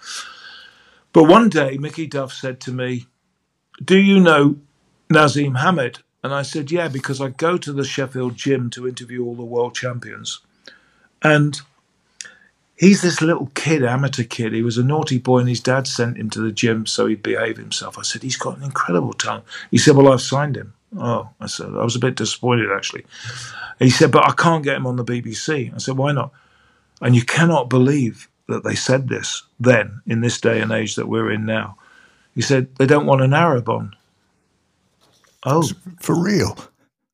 [1.13, 3.07] But one day, Mickey Duff said to me,
[3.85, 4.57] "Do you know
[5.13, 9.25] Naseem Hamed?" And I said, "Yeah, because I go to the Sheffield gym to interview
[9.25, 10.41] all the world champions,
[11.23, 11.61] and."
[12.79, 14.53] He's this little kid, amateur kid.
[14.53, 17.23] He was a naughty boy, and his dad sent him to the gym so he'd
[17.23, 17.99] behave himself.
[17.99, 19.47] I said, He's got an incredible talent.
[19.71, 20.75] He said, Well, I've signed him.
[20.99, 23.05] Oh, I said, I was a bit disappointed actually.
[23.79, 25.75] He said, but I can't get him on the BBC.
[25.75, 26.33] I said, why not?
[27.03, 31.09] And you cannot believe that they said this then, in this day and age that
[31.09, 31.77] we're in now.
[32.35, 33.95] He said, they don't want an Arab on.
[35.45, 35.69] Oh.
[36.01, 36.57] For real?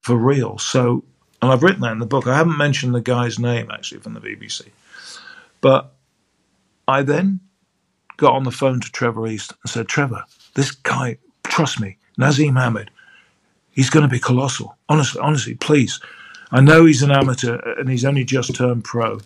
[0.03, 0.59] For real.
[0.59, 1.05] So,
[1.41, 2.27] and I've written that in the book.
[2.27, 4.69] I haven't mentioned the guy's name actually from the BBC.
[5.61, 5.93] But
[6.87, 7.41] I then
[8.17, 12.61] got on the phone to Trevor East and said, Trevor, this guy, trust me, Naseem
[12.61, 12.91] Hamed,
[13.73, 14.77] he's going to be colossal.
[14.89, 16.01] Honestly, honestly, please.
[16.51, 19.21] I know he's an amateur and he's only just turned pro,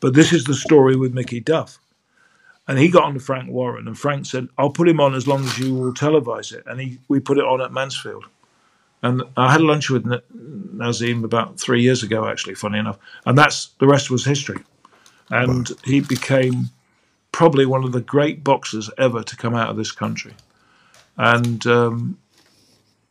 [0.00, 1.78] but this is the story with Mickey Duff.
[2.68, 5.26] And he got on to Frank Warren, and Frank said, "I'll put him on as
[5.26, 8.24] long as you will televise it." And he, we put it on at Mansfield.
[9.02, 12.98] And I had lunch with Naseem about three years ago, actually, funny enough.
[13.26, 14.60] And that's the rest was history.
[15.28, 15.76] And wow.
[15.84, 16.70] he became
[17.32, 20.34] probably one of the great boxers ever to come out of this country.
[21.16, 22.18] and um,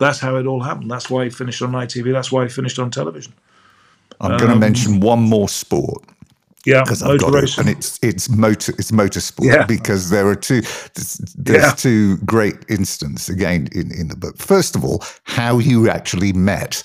[0.02, 0.90] that's how it all happened.
[0.90, 2.11] That's why he finished on ITV.
[2.11, 3.34] That's why he finished on television.
[4.19, 6.03] I'm going to um, mention one more sport.
[6.64, 9.65] Yeah, because I've got it, and it's it's motor it's motorsport yeah.
[9.65, 10.61] because there are two
[11.36, 11.72] there's yeah.
[11.72, 14.38] two great instances again in in the book.
[14.38, 16.84] First of all, how you actually met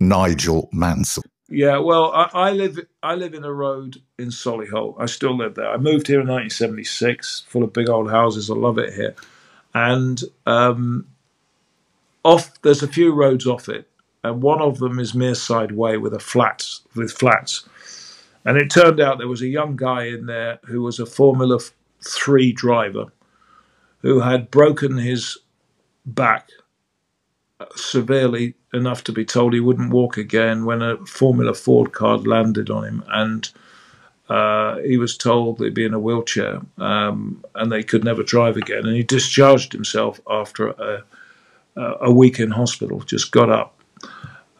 [0.00, 1.24] Nigel Mansell.
[1.50, 4.94] Yeah, well, I, I, live I live in a road in Solihull.
[4.98, 5.70] I still live there.
[5.70, 8.50] I moved here in 1976, full of big old houses.
[8.50, 9.14] I love it here,
[9.74, 11.06] and um,
[12.28, 13.88] off there's a few roads off it,
[14.22, 17.68] and one of them is Mearside Way with a flats with flats.
[18.44, 21.58] And it turned out there was a young guy in there who was a Formula
[22.02, 23.06] Three driver
[24.02, 25.38] who had broken his
[26.06, 26.48] back
[27.74, 32.70] severely enough to be told he wouldn't walk again when a Formula Ford car landed
[32.70, 33.04] on him.
[33.08, 33.50] And
[34.28, 38.56] uh, he was told he'd be in a wheelchair um, and they could never drive
[38.56, 38.86] again.
[38.86, 41.04] And he discharged himself after a,
[41.78, 43.78] a week in hospital, just got up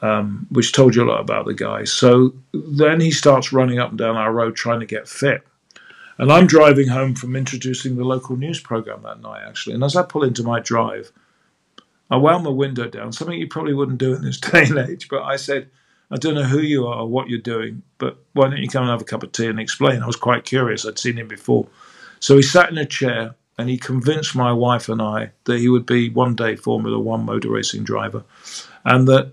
[0.03, 1.85] um, which told you a lot about the guy.
[1.85, 5.43] So then he starts running up and down our road trying to get fit.
[6.19, 9.75] And I'm driving home from introducing the local news program that night, actually.
[9.75, 11.13] And as I pull into my drive,
[12.11, 15.09] I wound my window down, something you probably wouldn't do in this day and age.
[15.09, 15.69] But I said,
[16.11, 18.83] I don't know who you are or what you're doing, but why don't you come
[18.83, 20.03] and have a cup of tea and explain?
[20.03, 20.87] I was quite curious.
[20.87, 21.69] I'd seen him before.
[22.21, 25.69] So he sat in a chair and he convinced my wife and I that he
[25.69, 28.25] would be one day Formula One motor racing driver
[28.85, 29.33] and that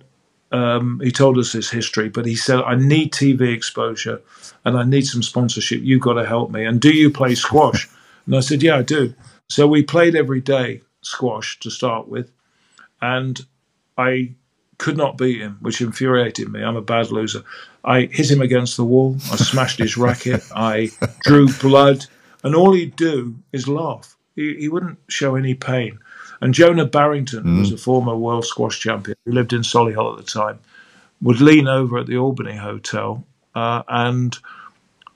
[0.52, 4.22] um, he told us his history, but he said, I need TV exposure
[4.64, 5.81] and I need some sponsorship.
[5.81, 6.65] You've got to help me.
[6.65, 7.89] And do you play squash?
[8.26, 9.14] and I said, Yeah, I do.
[9.49, 12.31] So we played every day squash to start with.
[13.02, 13.39] And
[13.97, 14.35] I
[14.77, 16.64] could not beat him, which infuriated me.
[16.64, 17.43] I'm a bad loser.
[17.84, 19.15] I hit him against the wall.
[19.31, 20.43] I smashed his racket.
[20.56, 20.89] I
[21.22, 22.06] drew blood.
[22.43, 24.14] And all he'd do is laugh.
[24.36, 25.99] He, he wouldn't show any pain.
[26.41, 27.53] And Jonah Barrington, mm.
[27.53, 30.60] who was a former world squash champion, who lived in Solihull at the time,
[31.22, 33.24] would lean over at the Albany Hotel
[33.56, 34.38] uh, and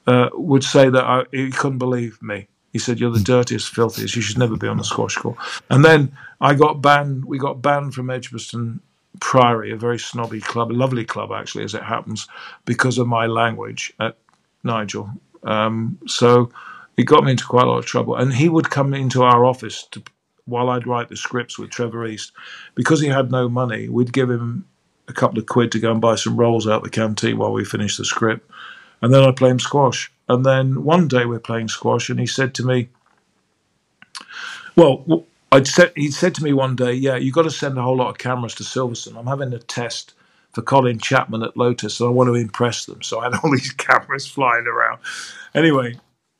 [0.07, 2.47] uh, would say that I, he couldn't believe me.
[2.71, 4.15] He said, "You're the dirtiest, filthiest.
[4.15, 5.37] You should never be on the squash court."
[5.69, 7.25] And then I got banned.
[7.25, 8.79] We got banned from Edgbaston
[9.19, 12.27] Priory, a very snobby club, a lovely club actually, as it happens,
[12.65, 14.17] because of my language at
[14.63, 15.09] Nigel.
[15.43, 16.51] Um, so
[16.99, 18.17] it got me into quite a lot of trouble.
[18.17, 20.03] And he would come into our office to
[20.45, 22.33] while I'd write the scripts with Trevor East,
[22.75, 24.65] because he had no money, we'd give him
[25.07, 27.63] a couple of quid to go and buy some rolls out the canteen while we
[27.63, 28.49] finished the script.
[29.01, 30.11] And then I'd play him squash.
[30.27, 32.89] And then one day we're playing squash, and he said to me,
[34.75, 37.81] Well, I'd said, he said to me one day, Yeah, you've got to send a
[37.81, 39.17] whole lot of cameras to Silverstone.
[39.17, 40.15] I'm having a test
[40.51, 43.01] for Colin Chapman at Lotus, and I want to impress them.
[43.03, 44.99] So I had all these cameras flying around.
[45.55, 45.97] Anyway,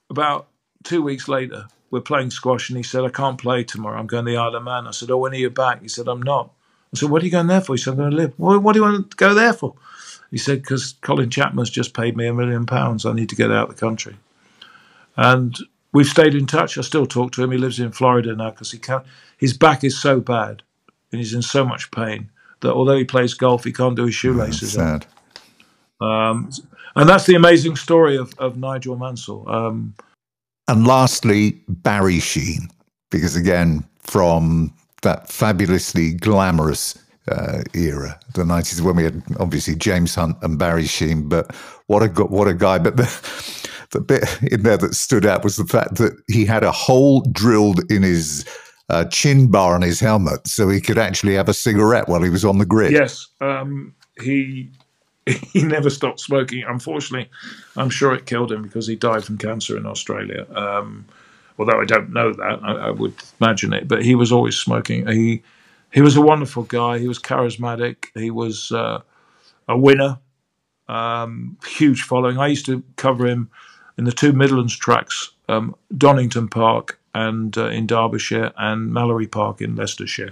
[0.09, 0.48] about
[0.83, 3.99] two weeks later, we're playing squash, and he said, I can't play tomorrow.
[3.99, 4.87] I'm going to the Isle of Man.
[4.87, 5.81] I said, Oh, when are you back?
[5.81, 6.51] He said, I'm not.
[6.93, 7.73] I said, What are you going there for?
[7.73, 8.33] He said, I'm going to live.
[8.37, 9.75] Well, what do you want to go there for?
[10.31, 13.05] He said, Because Colin Chapman's just paid me a million pounds.
[13.05, 14.17] I need to get out of the country.
[15.17, 15.57] And
[15.91, 16.77] we've stayed in touch.
[16.77, 17.51] I still talk to him.
[17.51, 19.05] He lives in Florida now because he can't.
[19.37, 20.61] His back is so bad
[21.11, 22.29] and he's in so much pain
[22.61, 24.73] that although he plays golf, he can't do his shoelaces.
[24.73, 25.05] sad.
[26.01, 26.51] Um,
[26.95, 29.49] and that's the amazing story of, of Nigel Mansell.
[29.49, 29.95] Um,
[30.69, 32.69] and lastly, Barry Sheene,
[33.09, 34.71] because again, from
[35.01, 36.95] that fabulously glamorous
[37.27, 41.55] uh, era, the 90s, when we had obviously James Hunt and Barry Sheene, but
[41.87, 42.77] what a what a guy!
[42.77, 46.63] But the the bit in there that stood out was the fact that he had
[46.63, 48.45] a hole drilled in his
[48.89, 52.29] uh, chin bar on his helmet, so he could actually have a cigarette while he
[52.29, 52.91] was on the grid.
[52.91, 54.69] Yes, um, he
[55.53, 56.63] he never stopped smoking.
[56.67, 57.29] Unfortunately,
[57.75, 60.45] I'm sure it killed him because he died from cancer in Australia.
[60.55, 61.05] Um,
[61.57, 63.87] although I don't know that, I, I, would imagine it.
[63.87, 65.07] But he was always smoking.
[65.07, 65.43] He
[65.91, 66.99] he was a wonderful guy.
[66.99, 68.05] He was charismatic.
[68.13, 69.01] He was uh,
[69.67, 70.19] a winner.
[70.87, 72.39] Um, huge following.
[72.39, 73.49] I used to cover him
[73.97, 79.61] in the two Midlands tracks, um, Donington Park and uh, in Derbyshire, and Mallory Park
[79.61, 80.31] in Leicestershire.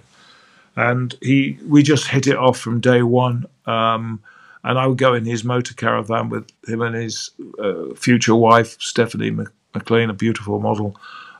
[0.76, 3.45] And he, we just hit it off from day one.
[3.65, 4.22] Um,
[4.68, 8.76] and I would go in his motor caravan with him and his uh, future wife,
[8.81, 9.31] Stephanie
[9.73, 10.99] McLean, a beautiful model.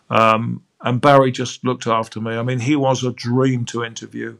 [0.10, 2.38] Um, and Barry just looked after me.
[2.38, 4.38] I mean, he was a dream to interview.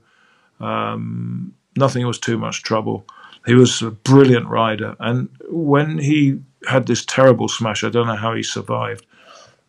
[0.62, 3.06] Um, nothing was too much trouble.
[3.46, 4.96] He was a brilliant rider.
[5.00, 9.06] And when he had this terrible smash, I don't know how he survived.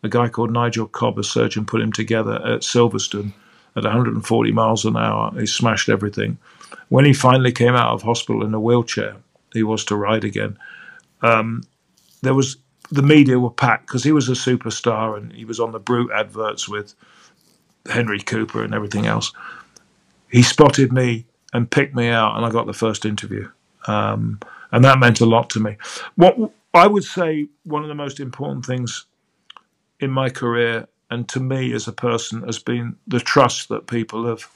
[0.01, 3.33] A guy called Nigel Cobb, a surgeon, put him together at Silverstone
[3.75, 5.37] at 140 miles an hour.
[5.37, 6.37] He smashed everything
[6.89, 9.15] when he finally came out of hospital in a wheelchair,
[9.53, 10.57] he was to ride again.
[11.21, 11.63] Um,
[12.21, 12.57] there was
[12.91, 16.11] the media were packed because he was a superstar and he was on the Brut
[16.11, 16.95] adverts with
[17.87, 19.31] Henry Cooper and everything else.
[20.31, 23.49] He spotted me and picked me out, and I got the first interview.
[23.87, 24.39] Um,
[24.71, 25.77] and that meant a lot to me.
[26.15, 26.37] What
[26.73, 29.05] I would say one of the most important things
[29.99, 34.27] in my career and to me as a person has been the trust that people
[34.27, 34.47] have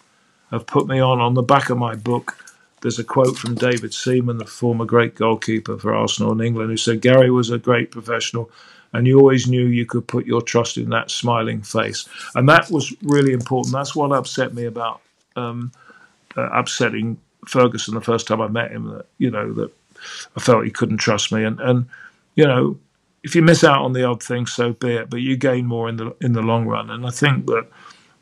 [0.54, 1.20] have put me on.
[1.20, 2.38] On the back of my book,
[2.82, 6.78] there's a quote from David Seaman, the former great goalkeeper for Arsenal in England, who
[6.78, 8.50] said Gary was a great professional
[8.94, 12.08] and you always knew you could put your trust in that smiling face.
[12.36, 13.74] And that was really important.
[13.74, 15.02] That's what upset me about
[15.36, 15.72] um,
[16.38, 17.18] uh, upsetting
[17.48, 18.86] Ferguson the first time I met him.
[18.90, 19.72] That you know that
[20.38, 21.88] I felt he couldn't trust me, and and
[22.36, 22.78] you know
[23.24, 25.10] if you miss out on the odd thing, so be it.
[25.10, 26.90] But you gain more in the in the long run.
[26.90, 27.68] And I think that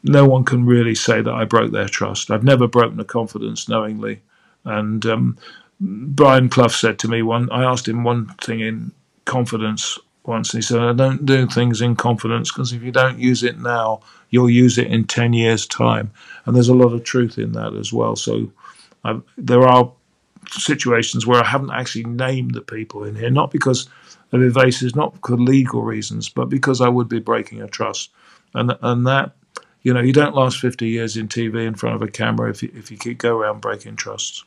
[0.04, 2.32] no one can really say that I broke their trust.
[2.32, 4.22] I've never broken a confidence knowingly.
[4.66, 5.38] And um,
[5.80, 7.50] Brian Clough said to me one.
[7.52, 8.92] I asked him one thing in
[9.26, 13.20] confidence once, and he said, "I don't do things in confidence because if you don't
[13.20, 16.12] use it now, you'll use it in ten years' time."
[16.46, 18.16] And there's a lot of truth in that as well.
[18.16, 18.52] So
[19.04, 19.92] I've, there are
[20.50, 23.90] situations where I haven't actually named the people in here, not because
[24.32, 28.12] of evasive, not for legal reasons, but because I would be breaking a trust.
[28.54, 29.32] And and that,
[29.82, 32.62] you know, you don't last 50 years in TV in front of a camera if
[32.62, 34.44] you, if you keep go around breaking trusts.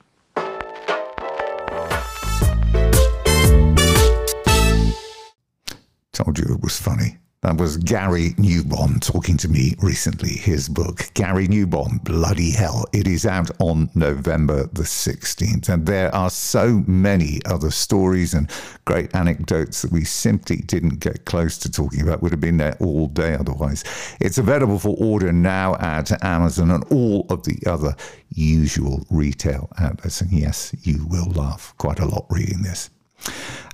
[6.12, 7.18] Told you it was funny.
[7.44, 10.30] That was Gary Newbon talking to me recently.
[10.30, 12.86] His book, Gary Newbon, Bloody Hell.
[12.94, 15.68] It is out on November the 16th.
[15.68, 18.50] And there are so many other stories and
[18.86, 22.22] great anecdotes that we simply didn't get close to talking about.
[22.22, 23.84] Would have been there all day otherwise.
[24.22, 27.94] It's available for order now at Amazon and all of the other
[28.30, 30.22] usual retail outlets.
[30.22, 32.88] And yes, you will laugh quite a lot reading this.